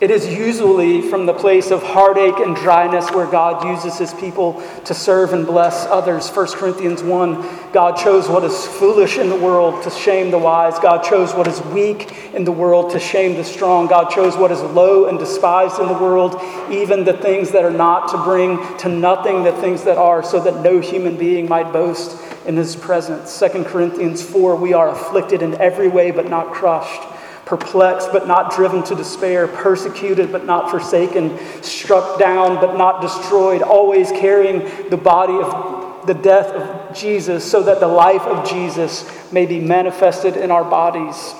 It 0.00 0.10
is 0.10 0.26
usually 0.26 1.02
from 1.02 1.26
the 1.26 1.34
place 1.34 1.70
of 1.70 1.82
heartache 1.82 2.38
and 2.38 2.56
dryness 2.56 3.10
where 3.10 3.26
God 3.26 3.62
uses 3.66 3.98
his 3.98 4.14
people 4.14 4.62
to 4.86 4.94
serve 4.94 5.34
and 5.34 5.46
bless 5.46 5.84
others. 5.86 6.26
1 6.30 6.46
Corinthians 6.52 7.02
1 7.02 7.72
God 7.72 7.98
chose 7.98 8.26
what 8.26 8.42
is 8.42 8.66
foolish 8.66 9.18
in 9.18 9.28
the 9.28 9.36
world 9.36 9.82
to 9.82 9.90
shame 9.90 10.30
the 10.30 10.38
wise. 10.38 10.78
God 10.78 11.04
chose 11.04 11.34
what 11.34 11.46
is 11.46 11.60
weak 11.66 12.10
in 12.32 12.44
the 12.44 12.52
world 12.52 12.92
to 12.92 12.98
shame 12.98 13.34
the 13.34 13.44
strong. 13.44 13.88
God 13.88 14.10
chose 14.10 14.38
what 14.38 14.50
is 14.50 14.62
low 14.62 15.04
and 15.04 15.18
despised 15.18 15.78
in 15.78 15.86
the 15.86 15.92
world, 15.92 16.40
even 16.70 17.04
the 17.04 17.12
things 17.12 17.50
that 17.50 17.62
are 17.62 17.70
not, 17.70 18.08
to 18.08 18.24
bring 18.24 18.56
to 18.78 18.88
nothing 18.88 19.42
the 19.42 19.52
things 19.52 19.84
that 19.84 19.98
are, 19.98 20.22
so 20.22 20.40
that 20.40 20.62
no 20.62 20.80
human 20.80 21.18
being 21.18 21.46
might 21.46 21.74
boast 21.74 22.16
in 22.46 22.56
his 22.56 22.76
presence. 22.76 23.38
2 23.38 23.64
Corinthians 23.64 24.22
4 24.22 24.56
We 24.56 24.72
are 24.72 24.88
afflicted 24.88 25.42
in 25.42 25.54
every 25.60 25.88
way, 25.88 26.10
but 26.10 26.28
not 26.28 26.52
crushed 26.52 27.02
perplexed 27.50 28.12
but 28.12 28.28
not 28.28 28.54
driven 28.54 28.80
to 28.80 28.94
despair, 28.94 29.48
persecuted 29.48 30.30
but 30.30 30.46
not 30.46 30.70
forsaken, 30.70 31.36
struck 31.64 32.16
down 32.16 32.54
but 32.60 32.76
not 32.76 33.02
destroyed, 33.02 33.60
always 33.60 34.12
carrying 34.12 34.60
the 34.88 34.96
body 34.96 35.34
of 35.34 36.06
the 36.06 36.14
death 36.14 36.46
of 36.46 36.96
Jesus 36.96 37.48
so 37.48 37.60
that 37.64 37.80
the 37.80 37.88
life 37.88 38.22
of 38.22 38.48
Jesus 38.48 39.04
may 39.32 39.46
be 39.46 39.58
manifested 39.58 40.36
in 40.36 40.52
our 40.52 40.62
bodies. 40.62 41.34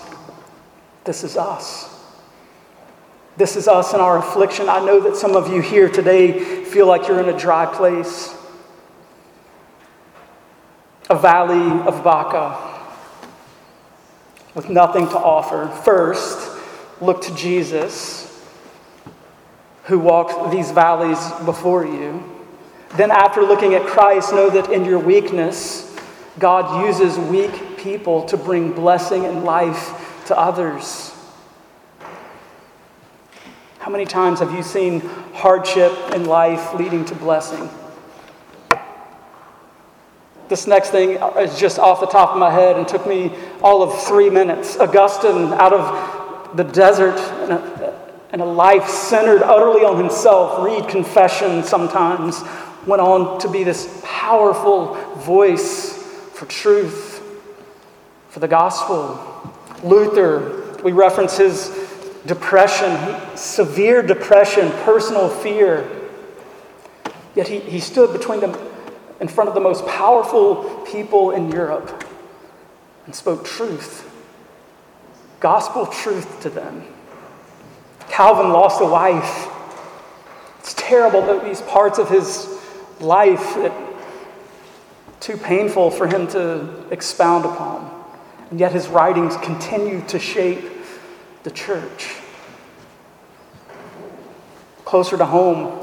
This 1.05 1.23
is 1.23 1.37
us. 1.37 1.89
This 3.37 3.55
is 3.55 3.69
us 3.69 3.95
in 3.95 4.01
our 4.01 4.19
affliction. 4.19 4.69
I 4.69 4.85
know 4.85 4.99
that 5.01 5.17
some 5.17 5.37
of 5.37 5.53
you 5.53 5.63
here 5.63 5.89
today 5.89 6.65
feel 6.65 6.87
like 6.87 7.07
you're 7.07 7.21
in 7.21 7.29
a 7.29 7.39
dry 7.39 7.67
place, 7.67 8.35
a 11.11 11.19
valley 11.19 11.83
of 11.89 12.05
Baca 12.05 12.57
with 14.55 14.71
nothing 14.71 15.09
to 15.09 15.19
offer. 15.19 15.67
First, 15.83 16.57
look 17.01 17.21
to 17.23 17.35
Jesus, 17.35 18.27
who 19.85 19.99
walked 19.99 20.53
these 20.53 20.71
valleys 20.71 21.19
before 21.45 21.85
you. 21.85 22.23
Then, 22.97 23.11
after 23.11 23.43
looking 23.43 23.75
at 23.75 23.87
Christ, 23.87 24.33
know 24.33 24.51
that 24.51 24.71
in 24.71 24.85
your 24.85 25.01
weakness, 25.01 25.99
God 26.39 26.87
uses 26.87 27.19
weak 27.19 27.77
people 27.77 28.25
to 28.27 28.37
bring 28.37 28.73
blessing 28.73 29.25
and 29.25 29.45
life 29.45 30.23
to 30.27 30.39
others. 30.39 31.13
How 33.81 33.91
many 33.91 34.05
times 34.05 34.39
have 34.39 34.53
you 34.53 34.63
seen 34.63 35.01
hardship 35.35 35.93
in 36.15 36.27
life 36.27 36.75
leading 36.75 37.05
to 37.07 37.15
blessing? 37.17 37.69
This 40.51 40.67
next 40.67 40.91
thing 40.91 41.11
is 41.39 41.57
just 41.57 41.79
off 41.79 42.01
the 42.01 42.07
top 42.07 42.31
of 42.31 42.39
my 42.39 42.51
head 42.51 42.77
and 42.77 42.89
took 42.89 43.07
me 43.07 43.33
all 43.63 43.85
of 43.85 44.03
three 44.03 44.29
minutes. 44.29 44.77
Augustine, 44.79 45.53
out 45.53 45.73
of 45.73 46.57
the 46.57 46.65
desert 46.65 47.15
and 47.15 47.53
a, 47.53 48.11
and 48.33 48.43
a 48.43 48.45
life 48.45 48.89
centered 48.89 49.45
utterly 49.45 49.85
on 49.85 49.97
himself, 49.97 50.61
read 50.65 50.89
confession 50.89 51.63
sometimes, 51.63 52.43
went 52.85 53.01
on 53.01 53.39
to 53.39 53.49
be 53.49 53.63
this 53.63 54.03
powerful 54.05 54.95
voice 55.19 55.97
for 56.33 56.47
truth, 56.47 57.23
for 58.31 58.41
the 58.41 58.49
gospel. 58.49 59.55
Luther, 59.85 60.77
we 60.83 60.91
reference 60.91 61.37
his 61.37 61.69
depression, 62.27 62.99
severe 63.37 64.03
depression, 64.03 64.73
personal 64.83 65.29
fear. 65.29 65.89
Yet 67.37 67.47
he, 67.47 67.61
he 67.61 67.79
stood 67.79 68.13
between 68.13 68.41
them 68.41 68.70
in 69.21 69.29
front 69.29 69.49
of 69.49 69.55
the 69.55 69.61
most 69.61 69.87
powerful 69.87 70.83
people 70.91 71.31
in 71.31 71.51
Europe 71.51 72.05
and 73.07 73.15
spoke 73.15 73.45
truth, 73.45 74.11
gospel 75.41 75.87
truth 75.87 76.41
to 76.43 76.51
them. 76.51 76.85
Calvin 78.09 78.53
lost 78.53 78.81
a 78.81 78.87
wife. 78.87 79.49
It's 80.59 80.75
terrible 80.75 81.23
that 81.23 81.45
these 81.45 81.63
parts 81.63 81.99
of 81.99 82.09
his 82.09 82.49
life 83.01 83.55
that 83.55 83.73
too 85.21 85.37
painful 85.37 85.91
for 85.91 86.07
him 86.07 86.27
to 86.29 86.87
expound 86.91 87.45
upon. 87.45 88.05
And 88.51 88.59
yet 88.59 88.73
his 88.73 88.89
writings 88.89 89.37
continue 89.37 90.03
to 90.09 90.19
shape 90.19 90.65
the 91.43 91.51
church. 91.51 92.17
Closer 94.85 95.17
to 95.17 95.27
home, 95.27 95.80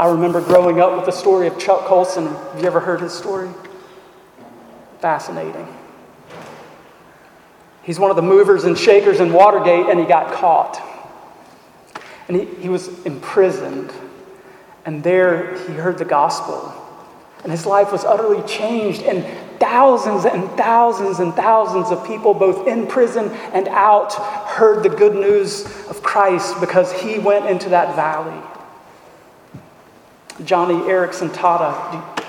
I 0.00 0.10
remember 0.10 0.40
growing 0.40 0.80
up 0.80 0.96
with 0.96 1.04
the 1.04 1.12
story 1.12 1.46
of 1.46 1.58
Chuck 1.58 1.84
Colson. 1.84 2.28
Have 2.28 2.58
you 2.58 2.66
ever 2.66 2.80
heard 2.80 3.02
his 3.02 3.12
story? 3.12 3.50
Fascinating. 5.00 5.68
He's 7.82 7.98
one 7.98 8.08
of 8.08 8.16
the 8.16 8.22
movers 8.22 8.64
and 8.64 8.78
shakers 8.78 9.20
in 9.20 9.30
Watergate, 9.30 9.90
and 9.90 10.00
he 10.00 10.06
got 10.06 10.32
caught. 10.32 10.80
And 12.28 12.38
he, 12.38 12.46
he 12.62 12.70
was 12.70 12.88
imprisoned. 13.04 13.92
And 14.86 15.04
there 15.04 15.58
he 15.66 15.74
heard 15.74 15.98
the 15.98 16.06
gospel. 16.06 16.72
And 17.42 17.52
his 17.52 17.66
life 17.66 17.92
was 17.92 18.02
utterly 18.02 18.40
changed. 18.48 19.02
And 19.02 19.22
thousands 19.60 20.24
and 20.24 20.48
thousands 20.52 21.18
and 21.18 21.34
thousands 21.34 21.90
of 21.90 22.06
people, 22.06 22.32
both 22.32 22.66
in 22.66 22.86
prison 22.86 23.28
and 23.52 23.68
out, 23.68 24.14
heard 24.14 24.82
the 24.82 24.88
good 24.88 25.14
news 25.14 25.66
of 25.90 26.02
Christ 26.02 26.58
because 26.58 26.90
he 26.90 27.18
went 27.18 27.50
into 27.50 27.68
that 27.68 27.94
valley. 27.94 28.42
Joni 30.40 30.82
Eareckson 30.82 31.28
Tada. 31.30 32.20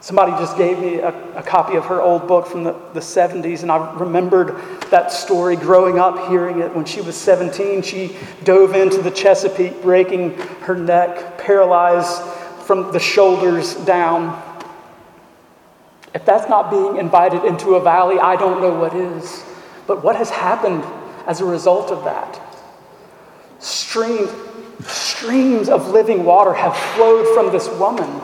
Somebody 0.00 0.32
just 0.32 0.58
gave 0.58 0.78
me 0.78 0.96
a, 0.96 1.08
a, 1.34 1.42
copy 1.42 1.76
of 1.76 1.86
her 1.86 2.02
old 2.02 2.28
book 2.28 2.46
from 2.46 2.62
the, 2.62 2.72
the 2.92 3.00
70s, 3.00 3.62
and 3.62 3.72
I 3.72 3.94
remembered 3.94 4.60
that 4.90 5.10
story 5.10 5.56
growing 5.56 5.98
up, 5.98 6.28
hearing 6.28 6.60
it. 6.60 6.74
When 6.74 6.84
she 6.84 7.00
was 7.00 7.16
17, 7.16 7.80
she 7.80 8.14
dove 8.44 8.74
into 8.74 9.00
the 9.00 9.10
Chesapeake, 9.10 9.80
breaking 9.80 10.36
her 10.60 10.76
neck, 10.76 11.38
paralyzed 11.38 12.22
from 12.66 12.92
the 12.92 12.98
shoulders 12.98 13.76
down. 13.76 14.42
If 16.14 16.26
that's 16.26 16.50
not 16.50 16.70
being 16.70 16.98
invited 16.98 17.44
into 17.44 17.76
a 17.76 17.80
valley, 17.80 18.18
I 18.18 18.36
don't 18.36 18.60
know 18.60 18.78
what 18.78 18.94
is. 18.94 19.42
But 19.86 20.04
what 20.04 20.16
has 20.16 20.28
happened 20.28 20.84
as 21.26 21.40
a 21.40 21.46
result 21.46 21.90
of 21.90 22.04
that? 22.04 22.40
Streams, 23.58 24.30
streams 25.24 25.68
of 25.70 25.88
living 25.88 26.24
water 26.24 26.52
have 26.52 26.76
flowed 26.76 27.26
from 27.34 27.50
this 27.50 27.68
woman. 27.78 28.20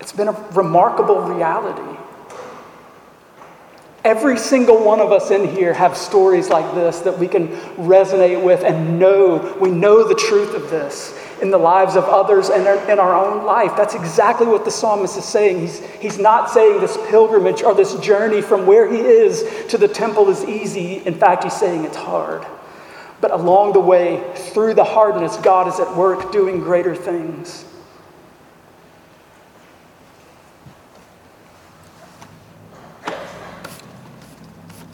It's 0.00 0.12
been 0.12 0.28
a 0.28 0.48
remarkable 0.52 1.20
reality. 1.22 1.98
Every 4.04 4.38
single 4.38 4.84
one 4.84 5.00
of 5.00 5.10
us 5.10 5.30
in 5.30 5.48
here 5.48 5.72
have 5.72 5.96
stories 5.96 6.48
like 6.48 6.74
this 6.74 7.00
that 7.00 7.18
we 7.18 7.26
can 7.26 7.48
resonate 7.76 8.40
with 8.40 8.62
and 8.62 9.00
know. 9.00 9.56
We 9.60 9.70
know 9.70 10.06
the 10.06 10.14
truth 10.14 10.54
of 10.54 10.70
this 10.70 11.18
in 11.42 11.50
the 11.50 11.58
lives 11.58 11.96
of 11.96 12.04
others 12.04 12.50
and 12.50 12.66
in 12.88 12.98
our 12.98 13.16
own 13.16 13.44
life. 13.44 13.72
That's 13.76 13.94
exactly 13.94 14.46
what 14.46 14.64
the 14.64 14.70
psalmist 14.70 15.16
is 15.16 15.24
saying. 15.24 15.60
He's, 15.60 15.80
he's 15.96 16.18
not 16.18 16.50
saying 16.50 16.80
this 16.80 16.96
pilgrimage 17.08 17.62
or 17.62 17.74
this 17.74 17.94
journey 17.96 18.42
from 18.42 18.64
where 18.66 18.88
he 18.88 18.98
is 18.98 19.66
to 19.70 19.78
the 19.78 19.88
temple 19.88 20.28
is 20.28 20.44
easy. 20.44 21.04
In 21.04 21.14
fact, 21.14 21.42
he's 21.42 21.56
saying 21.56 21.84
it's 21.84 21.96
hard. 21.96 22.46
But 23.20 23.30
along 23.30 23.72
the 23.72 23.80
way, 23.80 24.22
through 24.34 24.74
the 24.74 24.84
hardness, 24.84 25.36
God 25.38 25.68
is 25.68 25.80
at 25.80 25.96
work 25.96 26.32
doing 26.32 26.60
greater 26.60 26.94
things. 26.94 27.64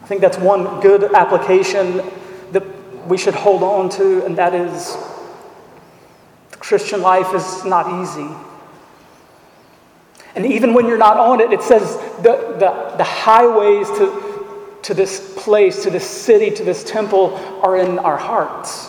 I 0.03 0.07
think 0.07 0.21
that's 0.21 0.39
one 0.39 0.81
good 0.81 1.15
application 1.15 2.03
that 2.53 2.65
we 3.09 3.17
should 3.17 3.35
hold 3.35 3.63
on 3.63 3.89
to, 3.91 4.25
and 4.25 4.37
that 4.37 4.55
is 4.55 4.97
the 6.51 6.57
Christian 6.59 7.03
life 7.03 7.35
is 7.35 7.65
not 7.65 8.03
easy. 8.03 8.29
And 10.35 10.47
even 10.47 10.73
when 10.75 10.87
you're 10.87 10.99
not 10.99 11.19
on 11.19 11.41
it, 11.41 11.53
it 11.53 11.63
says 11.63 11.97
the, 12.19 12.57
the, 12.59 12.97
the 12.97 13.05
highways 13.05 13.89
to 13.99 14.32
to 14.83 14.95
this 14.95 15.35
place, 15.37 15.83
to 15.85 15.91
this 15.91 16.09
city, 16.09 16.51
to 16.51 16.65
this 16.65 16.85
temple 16.85 17.37
are 17.63 17.77
in 17.77 17.99
our 17.99 18.17
hearts. 18.17 18.89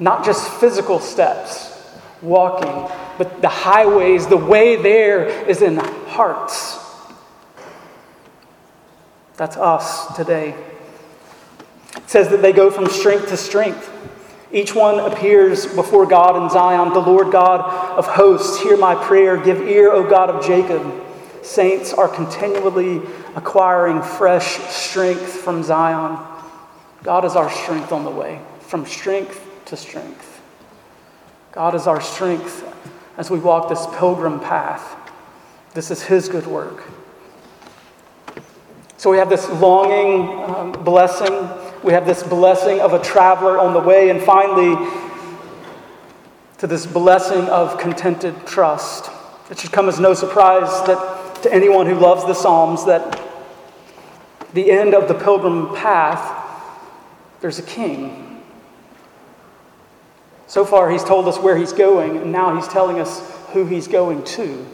Not 0.00 0.24
just 0.24 0.48
physical 0.60 1.00
steps, 1.00 1.74
walking, 2.22 2.88
but 3.18 3.42
the 3.42 3.48
highways, 3.48 4.26
the 4.26 4.36
way 4.36 4.76
there 4.76 5.26
is 5.48 5.62
in 5.62 5.76
hearts. 5.76 6.78
That's 9.36 9.56
us 9.56 10.16
today. 10.16 10.54
It 11.96 12.10
says 12.10 12.28
that 12.30 12.42
they 12.42 12.52
go 12.52 12.70
from 12.70 12.86
strength 12.86 13.28
to 13.28 13.36
strength. 13.36 13.92
Each 14.50 14.74
one 14.74 14.98
appears 14.98 15.66
before 15.66 16.06
God 16.06 16.42
in 16.42 16.48
Zion. 16.48 16.92
The 16.92 17.00
Lord 17.00 17.30
God 17.30 17.60
of 17.98 18.06
hosts, 18.06 18.60
hear 18.62 18.76
my 18.76 18.94
prayer. 18.94 19.36
Give 19.36 19.60
ear, 19.60 19.92
O 19.92 20.08
God 20.08 20.30
of 20.30 20.44
Jacob. 20.44 21.04
Saints 21.42 21.92
are 21.92 22.08
continually 22.08 23.00
acquiring 23.38 24.02
fresh 24.02 24.58
strength 24.68 25.28
from 25.28 25.62
Zion. 25.62 26.18
God 27.04 27.24
is 27.24 27.36
our 27.36 27.48
strength 27.48 27.92
on 27.92 28.04
the 28.04 28.10
way, 28.10 28.40
from 28.58 28.84
strength 28.84 29.40
to 29.66 29.76
strength. 29.76 30.40
God 31.52 31.76
is 31.76 31.86
our 31.86 32.00
strength 32.00 32.64
as 33.16 33.30
we 33.30 33.38
walk 33.38 33.68
this 33.68 33.86
pilgrim 33.96 34.40
path. 34.40 34.96
This 35.72 35.92
is 35.92 36.02
His 36.02 36.28
good 36.28 36.48
work. 36.48 36.82
So 38.96 39.08
we 39.08 39.18
have 39.18 39.30
this 39.30 39.48
longing 39.48 40.28
um, 40.50 40.72
blessing. 40.72 41.48
We 41.84 41.92
have 41.92 42.06
this 42.06 42.24
blessing 42.24 42.80
of 42.80 42.92
a 42.92 43.00
traveler 43.00 43.56
on 43.56 43.72
the 43.72 43.80
way. 43.80 44.10
And 44.10 44.20
finally, 44.20 44.74
to 46.58 46.66
this 46.66 46.86
blessing 46.86 47.44
of 47.44 47.78
contented 47.78 48.34
trust. 48.48 49.12
It 49.48 49.60
should 49.60 49.70
come 49.70 49.88
as 49.88 50.00
no 50.00 50.12
surprise 50.12 50.84
that 50.88 51.18
to 51.42 51.54
anyone 51.54 51.86
who 51.86 51.94
loves 51.94 52.24
the 52.24 52.34
Psalms 52.34 52.84
that 52.86 53.27
the 54.58 54.72
end 54.72 54.92
of 54.92 55.06
the 55.06 55.14
pilgrim 55.14 55.72
path, 55.72 56.34
there's 57.40 57.60
a 57.60 57.62
king. 57.62 58.42
So 60.48 60.64
far, 60.64 60.90
he's 60.90 61.04
told 61.04 61.28
us 61.28 61.38
where 61.38 61.56
he's 61.56 61.72
going, 61.72 62.16
and 62.16 62.32
now 62.32 62.56
he's 62.56 62.66
telling 62.66 62.98
us 62.98 63.22
who 63.52 63.66
he's 63.66 63.86
going 63.86 64.24
to. 64.24 64.66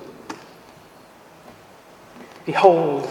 Behold, 2.47 3.07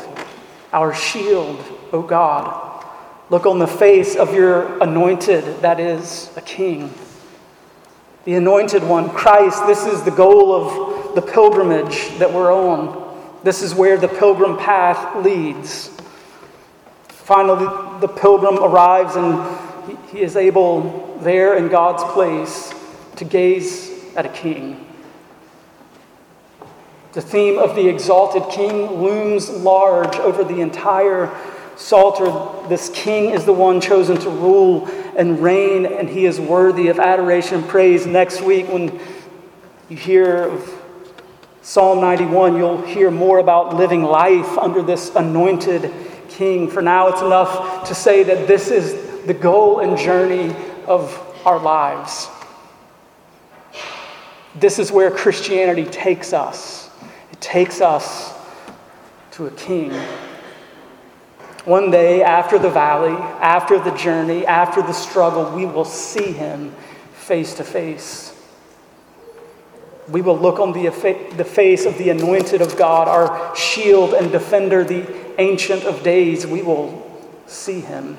our 0.71 0.95
shield, 0.95 1.63
O 1.91 2.01
God. 2.01 2.83
Look 3.29 3.45
on 3.45 3.59
the 3.59 3.67
face 3.67 4.15
of 4.15 4.33
your 4.33 4.81
anointed, 4.81 5.61
that 5.61 5.79
is, 5.79 6.31
a 6.35 6.41
king. 6.41 6.91
The 8.25 8.33
anointed 8.33 8.83
one, 8.83 9.11
Christ, 9.11 9.67
this 9.67 9.85
is 9.85 10.01
the 10.01 10.11
goal 10.11 10.55
of 10.55 11.13
the 11.13 11.21
pilgrimage 11.21 12.17
that 12.17 12.33
we're 12.33 12.51
on. 12.51 13.39
This 13.43 13.61
is 13.61 13.75
where 13.75 13.97
the 13.97 14.07
pilgrim 14.07 14.57
path 14.57 15.23
leads. 15.23 15.91
Finally, 17.23 17.65
the 18.01 18.07
pilgrim 18.07 18.59
arrives 18.59 19.15
and 19.15 19.97
he 20.11 20.21
is 20.21 20.35
able, 20.35 21.17
there 21.21 21.55
in 21.55 21.69
God's 21.69 22.03
place, 22.13 22.73
to 23.15 23.23
gaze 23.23 24.13
at 24.15 24.25
a 24.25 24.29
king. 24.29 24.85
The 27.13 27.21
theme 27.21 27.59
of 27.59 27.75
the 27.75 27.87
exalted 27.87 28.51
king 28.51 29.01
looms 29.01 29.49
large 29.49 30.15
over 30.17 30.43
the 30.43 30.59
entire 30.59 31.33
Psalter. 31.75 32.67
This 32.67 32.89
king 32.89 33.31
is 33.31 33.45
the 33.45 33.53
one 33.53 33.79
chosen 33.79 34.17
to 34.17 34.29
rule 34.29 34.87
and 35.15 35.41
reign, 35.41 35.85
and 35.85 36.09
he 36.09 36.25
is 36.25 36.39
worthy 36.39 36.89
of 36.89 36.99
adoration 36.99 37.59
and 37.59 37.67
praise. 37.67 38.05
Next 38.05 38.41
week, 38.41 38.67
when 38.67 38.99
you 39.89 39.97
hear 39.97 40.49
of 40.49 40.73
Psalm 41.61 42.01
91, 42.01 42.57
you'll 42.57 42.81
hear 42.81 43.09
more 43.09 43.39
about 43.39 43.75
living 43.75 44.03
life 44.03 44.57
under 44.57 44.81
this 44.81 45.15
anointed 45.15 45.93
king. 46.33 46.69
For 46.69 46.81
now, 46.81 47.07
it's 47.07 47.21
enough 47.21 47.87
to 47.87 47.95
say 47.95 48.23
that 48.23 48.47
this 48.47 48.69
is 48.69 49.25
the 49.25 49.33
goal 49.33 49.79
and 49.79 49.97
journey 49.97 50.55
of 50.87 51.19
our 51.45 51.59
lives. 51.59 52.27
This 54.55 54.79
is 54.79 54.91
where 54.91 55.09
Christianity 55.09 55.85
takes 55.85 56.33
us 56.33 56.89
It 57.31 57.41
takes 57.41 57.81
us 57.81 58.33
to 59.31 59.47
a 59.47 59.51
king. 59.51 59.91
One 61.65 61.89
day, 61.91 62.21
after 62.21 62.59
the 62.59 62.69
valley, 62.69 63.15
after 63.39 63.79
the 63.79 63.91
journey, 63.95 64.45
after 64.45 64.81
the 64.81 64.91
struggle, 64.91 65.55
we 65.55 65.65
will 65.65 65.85
see 65.85 66.31
him 66.33 66.75
face 67.13 67.53
to 67.55 67.63
face. 67.63 68.32
We 70.09 70.21
will 70.21 70.37
look 70.37 70.59
on 70.59 70.73
the, 70.73 70.89
the 71.37 71.45
face 71.45 71.85
of 71.85 71.97
the 71.97 72.09
anointed 72.09 72.61
of 72.61 72.77
God, 72.77 73.07
our 73.07 73.55
shield 73.55 74.13
and 74.13 74.31
defender, 74.31 74.83
the 74.83 75.05
ancient 75.39 75.83
of 75.83 76.03
days. 76.03 76.45
We 76.45 76.61
will 76.61 77.01
see 77.47 77.79
him. 77.79 78.17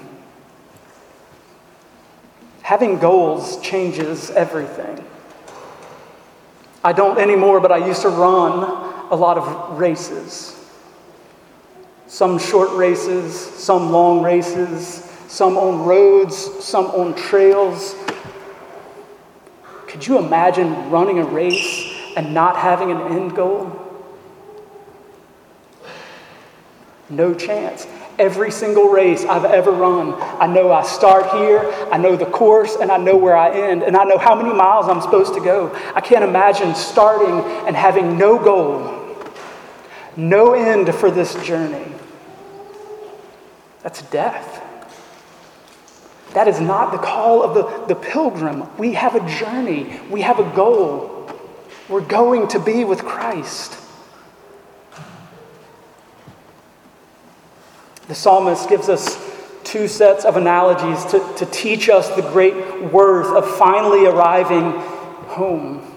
Having 2.62 2.98
goals 2.98 3.60
changes 3.60 4.30
everything. 4.30 5.04
I 6.82 6.92
don't 6.92 7.18
anymore, 7.18 7.60
but 7.60 7.72
I 7.72 7.86
used 7.86 8.02
to 8.02 8.08
run 8.08 8.62
a 9.10 9.14
lot 9.14 9.36
of 9.36 9.78
races. 9.78 10.50
Some 12.06 12.38
short 12.38 12.70
races, 12.70 13.34
some 13.34 13.90
long 13.90 14.22
races, 14.22 15.04
some 15.28 15.56
on 15.56 15.84
roads, 15.84 16.36
some 16.64 16.86
on 16.86 17.14
trails. 17.14 17.94
Could 19.94 20.08
you 20.08 20.18
imagine 20.18 20.90
running 20.90 21.20
a 21.20 21.24
race 21.24 21.94
and 22.16 22.34
not 22.34 22.56
having 22.56 22.90
an 22.90 23.00
end 23.12 23.36
goal? 23.36 23.80
No 27.08 27.32
chance. 27.32 27.86
Every 28.18 28.50
single 28.50 28.88
race 28.88 29.24
I've 29.24 29.44
ever 29.44 29.70
run, 29.70 30.20
I 30.40 30.48
know 30.48 30.72
I 30.72 30.82
start 30.82 31.30
here, 31.38 31.60
I 31.92 31.98
know 31.98 32.16
the 32.16 32.26
course, 32.26 32.74
and 32.74 32.90
I 32.90 32.96
know 32.96 33.16
where 33.16 33.36
I 33.36 33.50
end, 33.50 33.84
and 33.84 33.96
I 33.96 34.02
know 34.02 34.18
how 34.18 34.34
many 34.34 34.52
miles 34.52 34.88
I'm 34.88 35.00
supposed 35.00 35.32
to 35.34 35.40
go. 35.40 35.72
I 35.94 36.00
can't 36.00 36.24
imagine 36.24 36.74
starting 36.74 37.38
and 37.64 37.76
having 37.76 38.18
no 38.18 38.36
goal, 38.36 39.16
no 40.16 40.54
end 40.54 40.92
for 40.92 41.08
this 41.08 41.36
journey. 41.46 41.86
That's 43.84 44.02
death. 44.02 44.63
That 46.34 46.48
is 46.48 46.60
not 46.60 46.92
the 46.92 46.98
call 46.98 47.42
of 47.42 47.54
the, 47.54 47.94
the 47.94 47.94
pilgrim. 47.94 48.68
We 48.76 48.92
have 48.94 49.14
a 49.14 49.26
journey, 49.38 50.00
we 50.10 50.20
have 50.22 50.38
a 50.38 50.54
goal. 50.54 51.30
We're 51.88 52.00
going 52.00 52.48
to 52.48 52.58
be 52.58 52.84
with 52.84 53.04
Christ. 53.04 53.78
The 58.08 58.14
psalmist 58.14 58.68
gives 58.68 58.88
us 58.88 59.18
two 59.64 59.88
sets 59.88 60.24
of 60.24 60.36
analogies 60.36 61.04
to, 61.06 61.34
to 61.36 61.46
teach 61.46 61.88
us 61.88 62.08
the 62.16 62.22
great 62.22 62.92
worth 62.92 63.34
of 63.34 63.56
finally 63.56 64.06
arriving 64.06 64.72
home. 65.28 65.93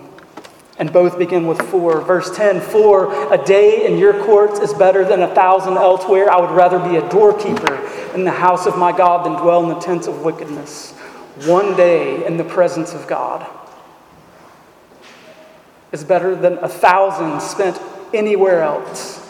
And 0.79 0.93
both 0.93 1.17
begin 1.17 1.47
with 1.47 1.61
for. 1.69 2.01
Verse 2.01 2.35
10 2.35 2.61
For 2.61 3.33
a 3.33 3.43
day 3.43 3.87
in 3.87 3.97
your 3.97 4.13
courts 4.25 4.59
is 4.59 4.73
better 4.73 5.03
than 5.03 5.21
a 5.23 5.33
thousand 5.33 5.73
elsewhere. 5.73 6.29
I 6.29 6.39
would 6.39 6.51
rather 6.51 6.77
be 6.77 6.97
a 6.97 7.09
doorkeeper 7.09 7.75
in 8.13 8.23
the 8.23 8.31
house 8.31 8.67
of 8.67 8.77
my 8.77 8.95
God 8.95 9.25
than 9.25 9.41
dwell 9.41 9.63
in 9.63 9.69
the 9.69 9.79
tents 9.79 10.07
of 10.07 10.23
wickedness. 10.23 10.93
One 11.45 11.75
day 11.75 12.25
in 12.25 12.37
the 12.37 12.43
presence 12.43 12.93
of 12.93 13.07
God 13.07 13.47
is 15.91 16.03
better 16.03 16.35
than 16.35 16.57
a 16.59 16.69
thousand 16.69 17.41
spent 17.41 17.79
anywhere 18.13 18.61
else. 18.61 19.23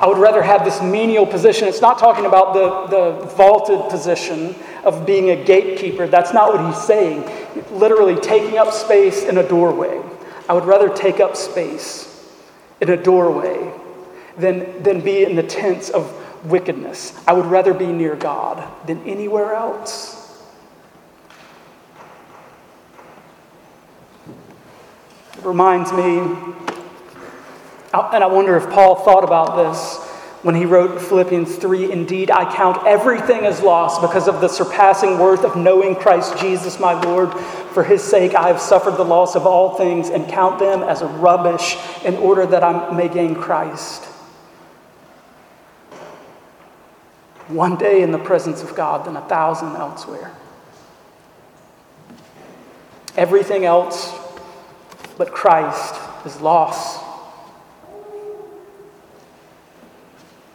I 0.00 0.06
would 0.06 0.18
rather 0.18 0.42
have 0.42 0.64
this 0.64 0.82
menial 0.82 1.26
position. 1.26 1.68
It's 1.68 1.80
not 1.80 1.98
talking 1.98 2.26
about 2.26 2.54
the, 2.54 2.86
the 2.88 3.26
vaulted 3.34 3.88
position 3.88 4.54
of 4.84 5.06
being 5.06 5.30
a 5.30 5.44
gatekeeper. 5.44 6.06
That's 6.06 6.32
not 6.32 6.52
what 6.52 6.66
he's 6.66 6.84
saying. 6.84 7.24
Literally 7.70 8.20
taking 8.20 8.58
up 8.58 8.72
space 8.72 9.24
in 9.24 9.38
a 9.38 9.48
doorway. 9.48 10.02
I 10.48 10.52
would 10.52 10.64
rather 10.64 10.88
take 10.88 11.20
up 11.20 11.36
space 11.36 12.12
in 12.80 12.90
a 12.90 12.96
doorway 12.96 13.72
than, 14.38 14.82
than 14.82 15.00
be 15.00 15.24
in 15.24 15.36
the 15.36 15.42
tents 15.42 15.90
of 15.90 16.12
wickedness. 16.44 17.18
I 17.26 17.32
would 17.32 17.46
rather 17.46 17.74
be 17.74 17.86
near 17.86 18.16
God 18.16 18.62
than 18.86 19.02
anywhere 19.04 19.54
else. 19.54 20.14
It 25.38 25.44
reminds 25.44 25.92
me 25.92 26.54
and 27.96 28.22
I 28.22 28.26
wonder 28.26 28.56
if 28.56 28.68
Paul 28.70 28.96
thought 28.96 29.24
about 29.24 29.56
this 29.56 30.05
when 30.46 30.54
he 30.54 30.64
wrote 30.64 31.02
Philippians 31.02 31.56
3 31.56 31.90
Indeed, 31.90 32.30
I 32.30 32.54
count 32.54 32.86
everything 32.86 33.44
as 33.44 33.62
loss 33.62 34.00
because 34.00 34.28
of 34.28 34.40
the 34.40 34.46
surpassing 34.46 35.18
worth 35.18 35.42
of 35.42 35.56
knowing 35.56 35.96
Christ 35.96 36.38
Jesus 36.38 36.78
my 36.78 36.92
Lord. 36.92 37.34
For 37.74 37.82
his 37.82 38.00
sake, 38.00 38.32
I 38.36 38.46
have 38.46 38.60
suffered 38.60 38.92
the 38.92 39.04
loss 39.04 39.34
of 39.34 39.44
all 39.44 39.76
things 39.76 40.08
and 40.08 40.28
count 40.28 40.60
them 40.60 40.84
as 40.84 41.02
rubbish 41.02 41.76
in 42.04 42.14
order 42.18 42.46
that 42.46 42.62
I 42.62 42.92
may 42.92 43.08
gain 43.08 43.34
Christ. 43.34 44.04
One 47.48 47.76
day 47.76 48.02
in 48.02 48.12
the 48.12 48.18
presence 48.20 48.62
of 48.62 48.76
God 48.76 49.04
than 49.04 49.16
a 49.16 49.28
thousand 49.28 49.74
elsewhere. 49.74 50.32
Everything 53.16 53.64
else 53.64 54.16
but 55.18 55.32
Christ 55.32 55.96
is 56.24 56.40
loss. 56.40 57.04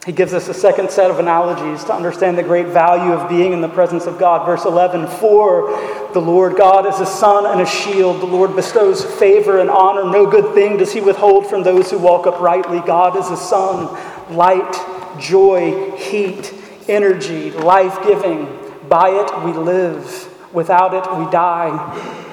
He 0.04 0.10
gives 0.10 0.34
us 0.34 0.48
a 0.48 0.54
second 0.54 0.90
set 0.90 1.12
of 1.12 1.20
analogies 1.20 1.84
to 1.84 1.94
understand 1.94 2.36
the 2.36 2.42
great 2.42 2.66
value 2.66 3.12
of 3.12 3.28
being 3.28 3.52
in 3.52 3.60
the 3.60 3.68
presence 3.68 4.06
of 4.06 4.18
God. 4.18 4.44
Verse 4.44 4.64
11 4.64 5.06
For 5.06 5.70
the 6.12 6.20
Lord 6.20 6.56
God 6.56 6.86
is 6.86 6.98
a 6.98 7.06
sun 7.06 7.46
and 7.46 7.60
a 7.60 7.66
shield. 7.66 8.20
The 8.20 8.26
Lord 8.26 8.56
bestows 8.56 9.04
favor 9.04 9.60
and 9.60 9.70
honor. 9.70 10.02
No 10.02 10.28
good 10.28 10.54
thing 10.54 10.76
does 10.76 10.92
he 10.92 11.00
withhold 11.00 11.46
from 11.46 11.62
those 11.62 11.88
who 11.88 11.98
walk 11.98 12.26
uprightly. 12.26 12.80
God 12.80 13.16
is 13.16 13.30
a 13.30 13.36
sun, 13.36 13.96
light, 14.34 15.20
joy, 15.20 15.92
heat, 15.92 16.52
energy, 16.88 17.52
life 17.52 18.02
giving. 18.04 18.58
By 18.88 19.10
it 19.10 19.44
we 19.44 19.52
live, 19.52 20.52
without 20.52 20.94
it 20.94 21.16
we 21.16 21.30
die. 21.30 22.28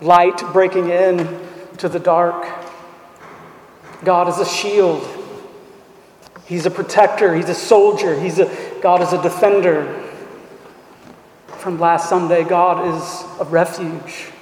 Light 0.00 0.40
breaking 0.52 0.88
in 0.88 1.40
to 1.78 1.88
the 1.88 1.98
dark. 1.98 2.46
God 4.04 4.28
is 4.28 4.38
a 4.38 4.46
shield. 4.46 5.19
He's 6.50 6.66
a 6.66 6.70
protector, 6.70 7.32
he's 7.32 7.48
a 7.48 7.54
soldier, 7.54 8.18
he's 8.18 8.40
a, 8.40 8.52
God 8.82 9.02
is 9.02 9.12
a 9.12 9.22
defender. 9.22 10.04
From 11.46 11.78
last 11.78 12.08
Sunday, 12.08 12.42
God 12.42 12.92
is 12.92 13.24
a 13.38 13.44
refuge. 13.44 14.32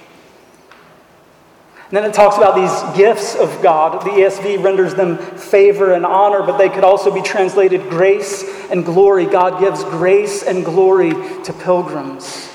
And 1.87 1.91
then 1.91 2.05
it 2.05 2.15
talks 2.15 2.35
about 2.35 2.55
these 2.55 2.97
gifts 2.97 3.35
of 3.35 3.61
God. 3.61 4.01
The 4.01 4.09
ESV 4.09 4.63
renders 4.63 4.95
them 4.95 5.19
favor 5.19 5.93
and 5.93 6.03
honor, 6.03 6.41
but 6.41 6.57
they 6.57 6.67
could 6.67 6.83
also 6.83 7.13
be 7.13 7.21
translated 7.21 7.91
grace 7.91 8.43
and 8.71 8.83
glory. 8.83 9.27
God 9.27 9.59
gives 9.59 9.83
grace 9.83 10.41
and 10.41 10.65
glory 10.65 11.11
to 11.43 11.53
pilgrims. 11.53 12.49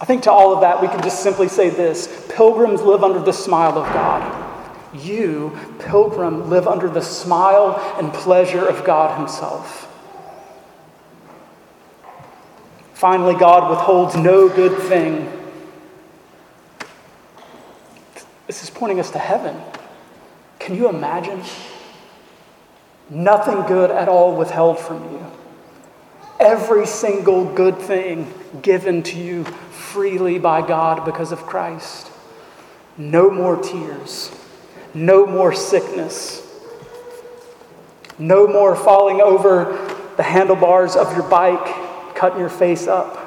I 0.00 0.04
think 0.04 0.24
to 0.24 0.32
all 0.32 0.52
of 0.52 0.62
that, 0.62 0.82
we 0.82 0.88
can 0.88 1.00
just 1.00 1.22
simply 1.22 1.46
say 1.46 1.70
this 1.70 2.26
Pilgrims 2.34 2.82
live 2.82 3.04
under 3.04 3.20
the 3.20 3.32
smile 3.32 3.78
of 3.78 3.86
God. 3.92 4.51
You, 4.94 5.58
pilgrim, 5.78 6.50
live 6.50 6.68
under 6.68 6.88
the 6.88 7.00
smile 7.00 7.80
and 7.98 8.12
pleasure 8.12 8.66
of 8.66 8.84
God 8.84 9.18
Himself. 9.18 9.88
Finally, 12.92 13.34
God 13.34 13.70
withholds 13.70 14.16
no 14.16 14.48
good 14.48 14.78
thing. 14.82 15.30
This 18.46 18.62
is 18.62 18.70
pointing 18.70 19.00
us 19.00 19.10
to 19.12 19.18
heaven. 19.18 19.58
Can 20.58 20.76
you 20.76 20.88
imagine? 20.88 21.42
Nothing 23.08 23.62
good 23.62 23.90
at 23.90 24.08
all 24.08 24.36
withheld 24.36 24.78
from 24.78 25.02
you. 25.10 25.26
Every 26.38 26.86
single 26.86 27.44
good 27.44 27.78
thing 27.78 28.32
given 28.60 29.02
to 29.04 29.18
you 29.18 29.44
freely 29.44 30.38
by 30.38 30.66
God 30.66 31.04
because 31.04 31.32
of 31.32 31.40
Christ. 31.46 32.10
No 32.98 33.30
more 33.30 33.56
tears 33.56 34.30
no 34.94 35.26
more 35.26 35.52
sickness. 35.52 36.40
No 38.18 38.46
more 38.46 38.76
falling 38.76 39.20
over 39.20 39.96
the 40.16 40.22
handlebars 40.22 40.96
of 40.96 41.12
your 41.16 41.28
bike, 41.28 42.14
cutting 42.14 42.38
your 42.38 42.50
face 42.50 42.86
up. 42.86 43.18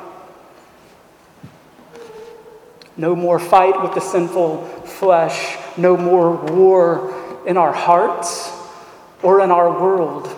No 2.98 3.16
more 3.16 3.40
fight 3.40 3.82
with 3.82 3.94
the 3.94 4.00
sinful 4.00 4.66
flesh. 4.86 5.58
No 5.78 5.98
more 5.98 6.36
war 6.54 7.44
in 7.46 7.58
our 7.58 7.74
hearts 7.74 8.52
or 9.22 9.42
in 9.42 9.52
our 9.52 9.70
world. 9.70 10.34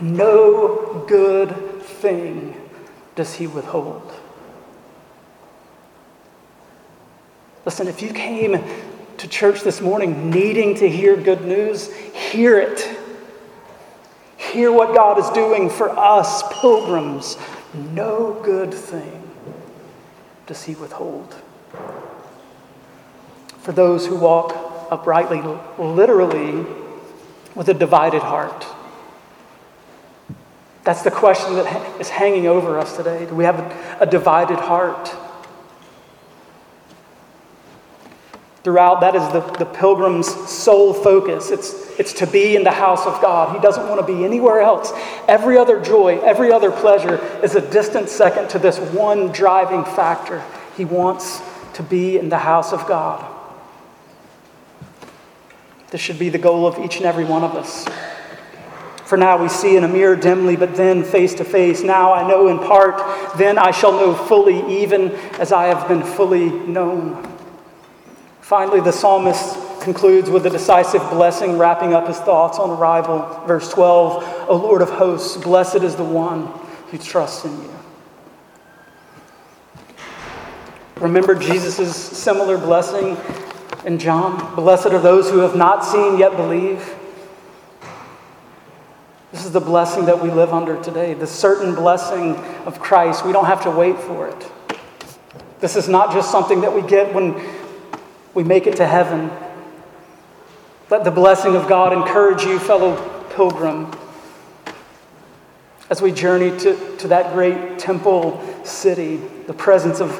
No 0.00 1.04
good 1.08 1.82
thing 1.82 2.54
does 3.16 3.34
he 3.34 3.46
withhold. 3.46 4.12
Listen, 7.64 7.88
if 7.88 8.00
you 8.00 8.12
came 8.12 8.62
to 9.18 9.28
church 9.28 9.62
this 9.62 9.80
morning 9.80 10.30
needing 10.30 10.76
to 10.76 10.88
hear 10.88 11.16
good 11.16 11.44
news, 11.44 11.92
hear 11.92 12.58
it. 12.58 12.88
Hear 14.36 14.72
what 14.72 14.94
God 14.94 15.18
is 15.18 15.28
doing 15.30 15.68
for 15.68 15.90
us, 15.90 16.42
pilgrims. 16.60 17.36
No 17.74 18.40
good 18.42 18.72
thing 18.72 19.30
does 20.46 20.64
He 20.64 20.74
withhold. 20.74 21.34
For 23.58 23.72
those 23.72 24.06
who 24.06 24.16
walk 24.16 24.54
uprightly, 24.90 25.42
literally, 25.78 26.64
with 27.54 27.68
a 27.68 27.74
divided 27.74 28.22
heart. 28.22 28.64
That's 30.84 31.02
the 31.02 31.10
question 31.10 31.54
that 31.56 32.00
is 32.00 32.08
hanging 32.08 32.46
over 32.46 32.78
us 32.78 32.96
today. 32.96 33.26
Do 33.26 33.34
we 33.34 33.44
have 33.44 34.00
a, 34.00 34.06
divided 34.06 34.58
heart? 34.58 35.14
Throughout. 38.68 39.00
That 39.00 39.16
is 39.16 39.26
the, 39.32 39.40
the 39.56 39.64
pilgrim's 39.64 40.28
sole 40.46 40.92
focus. 40.92 41.50
It's, 41.50 41.98
it's 41.98 42.12
to 42.14 42.26
be 42.26 42.54
in 42.54 42.64
the 42.64 42.70
house 42.70 43.06
of 43.06 43.18
God. 43.22 43.56
He 43.56 43.62
doesn't 43.62 43.88
want 43.88 43.98
to 43.98 44.06
be 44.06 44.26
anywhere 44.26 44.60
else. 44.60 44.92
Every 45.26 45.56
other 45.56 45.80
joy, 45.80 46.20
every 46.20 46.52
other 46.52 46.70
pleasure 46.70 47.16
is 47.42 47.54
a 47.54 47.62
distant 47.70 48.10
second 48.10 48.50
to 48.50 48.58
this 48.58 48.78
one 48.92 49.28
driving 49.28 49.84
factor. 49.84 50.44
He 50.76 50.84
wants 50.84 51.40
to 51.74 51.82
be 51.82 52.18
in 52.18 52.28
the 52.28 52.36
house 52.36 52.74
of 52.74 52.86
God. 52.86 53.24
This 55.90 56.02
should 56.02 56.18
be 56.18 56.28
the 56.28 56.36
goal 56.36 56.66
of 56.66 56.78
each 56.78 56.98
and 56.98 57.06
every 57.06 57.24
one 57.24 57.44
of 57.44 57.54
us. 57.54 57.88
For 59.06 59.16
now 59.16 59.42
we 59.42 59.48
see 59.48 59.76
in 59.76 59.84
a 59.84 59.88
mirror 59.88 60.14
dimly, 60.14 60.56
but 60.56 60.76
then 60.76 61.02
face 61.04 61.32
to 61.36 61.44
face. 61.44 61.82
Now 61.82 62.12
I 62.12 62.28
know 62.28 62.48
in 62.48 62.58
part, 62.58 63.38
then 63.38 63.56
I 63.56 63.70
shall 63.70 63.92
know 63.92 64.14
fully, 64.14 64.82
even 64.82 65.12
as 65.40 65.52
I 65.52 65.68
have 65.68 65.88
been 65.88 66.02
fully 66.02 66.50
known. 66.50 67.27
Finally, 68.48 68.80
the 68.80 68.90
psalmist 68.90 69.58
concludes 69.82 70.30
with 70.30 70.46
a 70.46 70.48
decisive 70.48 71.02
blessing, 71.10 71.58
wrapping 71.58 71.92
up 71.92 72.08
his 72.08 72.16
thoughts 72.16 72.58
on 72.58 72.70
arrival. 72.70 73.18
Verse 73.46 73.70
12 73.70 74.46
O 74.48 74.56
Lord 74.56 74.80
of 74.80 74.88
hosts, 74.88 75.36
blessed 75.36 75.82
is 75.82 75.96
the 75.96 76.04
one 76.04 76.46
who 76.90 76.96
trusts 76.96 77.44
in 77.44 77.52
you. 77.52 77.70
Remember 80.96 81.34
Jesus' 81.34 81.94
similar 81.94 82.56
blessing 82.56 83.18
in 83.84 83.98
John? 83.98 84.54
Blessed 84.54 84.86
are 84.86 84.98
those 84.98 85.28
who 85.28 85.40
have 85.40 85.54
not 85.54 85.84
seen 85.84 86.16
yet 86.16 86.34
believe. 86.34 86.96
This 89.30 89.44
is 89.44 89.52
the 89.52 89.60
blessing 89.60 90.06
that 90.06 90.22
we 90.22 90.30
live 90.30 90.54
under 90.54 90.82
today, 90.82 91.12
the 91.12 91.26
certain 91.26 91.74
blessing 91.74 92.34
of 92.64 92.80
Christ. 92.80 93.26
We 93.26 93.32
don't 93.32 93.44
have 93.44 93.62
to 93.64 93.70
wait 93.70 93.98
for 93.98 94.26
it. 94.26 94.50
This 95.60 95.76
is 95.76 95.86
not 95.86 96.14
just 96.14 96.30
something 96.30 96.62
that 96.62 96.74
we 96.74 96.80
get 96.80 97.12
when 97.12 97.34
we 98.38 98.44
make 98.44 98.68
it 98.68 98.76
to 98.76 98.86
heaven. 98.86 99.32
Let 100.90 101.02
the 101.02 101.10
blessing 101.10 101.56
of 101.56 101.68
God 101.68 101.92
encourage 101.92 102.44
you, 102.44 102.60
fellow 102.60 102.94
pilgrim, 103.30 103.90
as 105.90 106.00
we 106.00 106.12
journey 106.12 106.56
to, 106.60 106.96
to 106.98 107.08
that 107.08 107.32
great 107.32 107.80
temple 107.80 108.40
city, 108.62 109.16
the 109.48 109.52
presence 109.52 110.00
of 110.00 110.12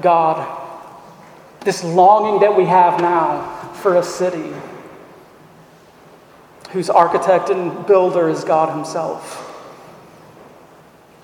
God. 0.00 0.48
This 1.60 1.84
longing 1.84 2.40
that 2.40 2.56
we 2.56 2.64
have 2.64 3.02
now 3.02 3.74
for 3.74 3.96
a 3.96 4.02
city 4.02 4.50
whose 6.70 6.88
architect 6.88 7.50
and 7.50 7.86
builder 7.86 8.30
is 8.30 8.44
God 8.44 8.74
Himself. 8.74 9.44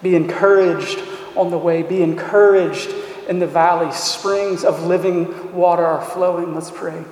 Be 0.02 0.14
encouraged 0.14 0.98
on 1.36 1.50
the 1.50 1.56
way, 1.56 1.82
be 1.82 2.02
encouraged 2.02 2.90
in 3.28 3.38
the 3.38 3.46
valley. 3.46 3.92
Springs 3.92 4.64
of 4.64 4.84
living 4.84 5.52
water 5.52 5.84
are 5.84 6.04
flowing. 6.04 6.54
Let's 6.54 6.70
pray. 6.70 7.04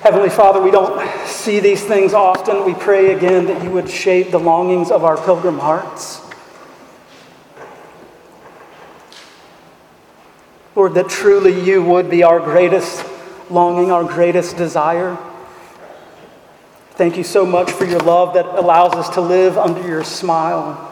Heavenly 0.00 0.30
Father, 0.30 0.62
we 0.62 0.70
don't 0.70 1.08
see 1.26 1.60
these 1.60 1.82
things 1.84 2.14
often. 2.14 2.64
We 2.64 2.74
pray 2.74 3.14
again 3.14 3.46
that 3.46 3.62
you 3.64 3.70
would 3.70 3.90
shape 3.90 4.30
the 4.30 4.38
longings 4.38 4.90
of 4.90 5.04
our 5.04 5.16
pilgrim 5.16 5.58
hearts. 5.58 6.20
Lord, 10.76 10.94
that 10.94 11.08
truly 11.08 11.60
you 11.60 11.82
would 11.82 12.08
be 12.08 12.22
our 12.22 12.38
greatest 12.38 13.04
longing, 13.50 13.90
our 13.90 14.04
greatest 14.04 14.56
desire. 14.56 15.18
Thank 16.90 17.16
you 17.16 17.24
so 17.24 17.44
much 17.44 17.70
for 17.72 17.84
your 17.84 17.98
love 17.98 18.34
that 18.34 18.46
allows 18.46 18.94
us 18.94 19.08
to 19.14 19.20
live 19.20 19.58
under 19.58 19.86
your 19.86 20.04
smile. 20.04 20.84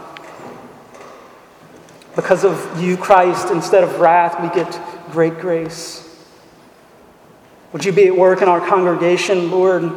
Because 2.16 2.44
of 2.44 2.82
you, 2.82 2.96
Christ, 2.96 3.50
instead 3.50 3.84
of 3.84 4.00
wrath, 4.00 4.40
we 4.42 4.48
get 4.48 4.80
great 5.12 5.38
grace. 5.38 6.02
Would 7.72 7.84
you 7.84 7.92
be 7.92 8.06
at 8.06 8.16
work 8.16 8.40
in 8.40 8.48
our 8.48 8.66
congregation, 8.66 9.50
Lord, 9.50 9.92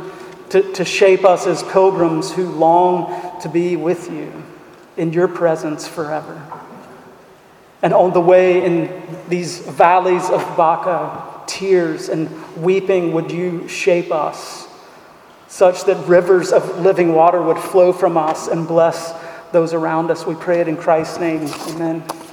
to, 0.49 0.73
to 0.73 0.83
shape 0.83 1.23
us 1.23 1.47
as 1.47 1.63
pilgrims 1.63 2.31
who 2.31 2.49
long 2.49 3.39
to 3.41 3.47
be 3.47 3.77
with 3.77 4.11
you 4.11 4.43
in 4.97 5.13
your 5.13 5.29
presence 5.29 5.87
forever? 5.87 6.45
And 7.81 7.93
on 7.93 8.11
the 8.11 8.19
way 8.19 8.65
in 8.65 9.01
these 9.29 9.59
valleys 9.59 10.29
of 10.29 10.41
Baca, 10.57 11.45
tears 11.47 12.09
and 12.09 12.29
weeping, 12.57 13.13
would 13.13 13.31
you 13.31 13.65
shape 13.69 14.11
us 14.11 14.67
such 15.47 15.85
that 15.85 15.95
rivers 16.05 16.51
of 16.51 16.79
living 16.81 17.13
water 17.13 17.41
would 17.41 17.57
flow 17.57 17.93
from 17.93 18.17
us 18.17 18.49
and 18.49 18.67
bless 18.67 19.13
those 19.51 19.73
around 19.73 20.11
us. 20.11 20.25
We 20.25 20.35
pray 20.35 20.61
it 20.61 20.67
in 20.67 20.77
Christ's 20.77 21.19
name. 21.19 21.47
Amen. 21.69 22.28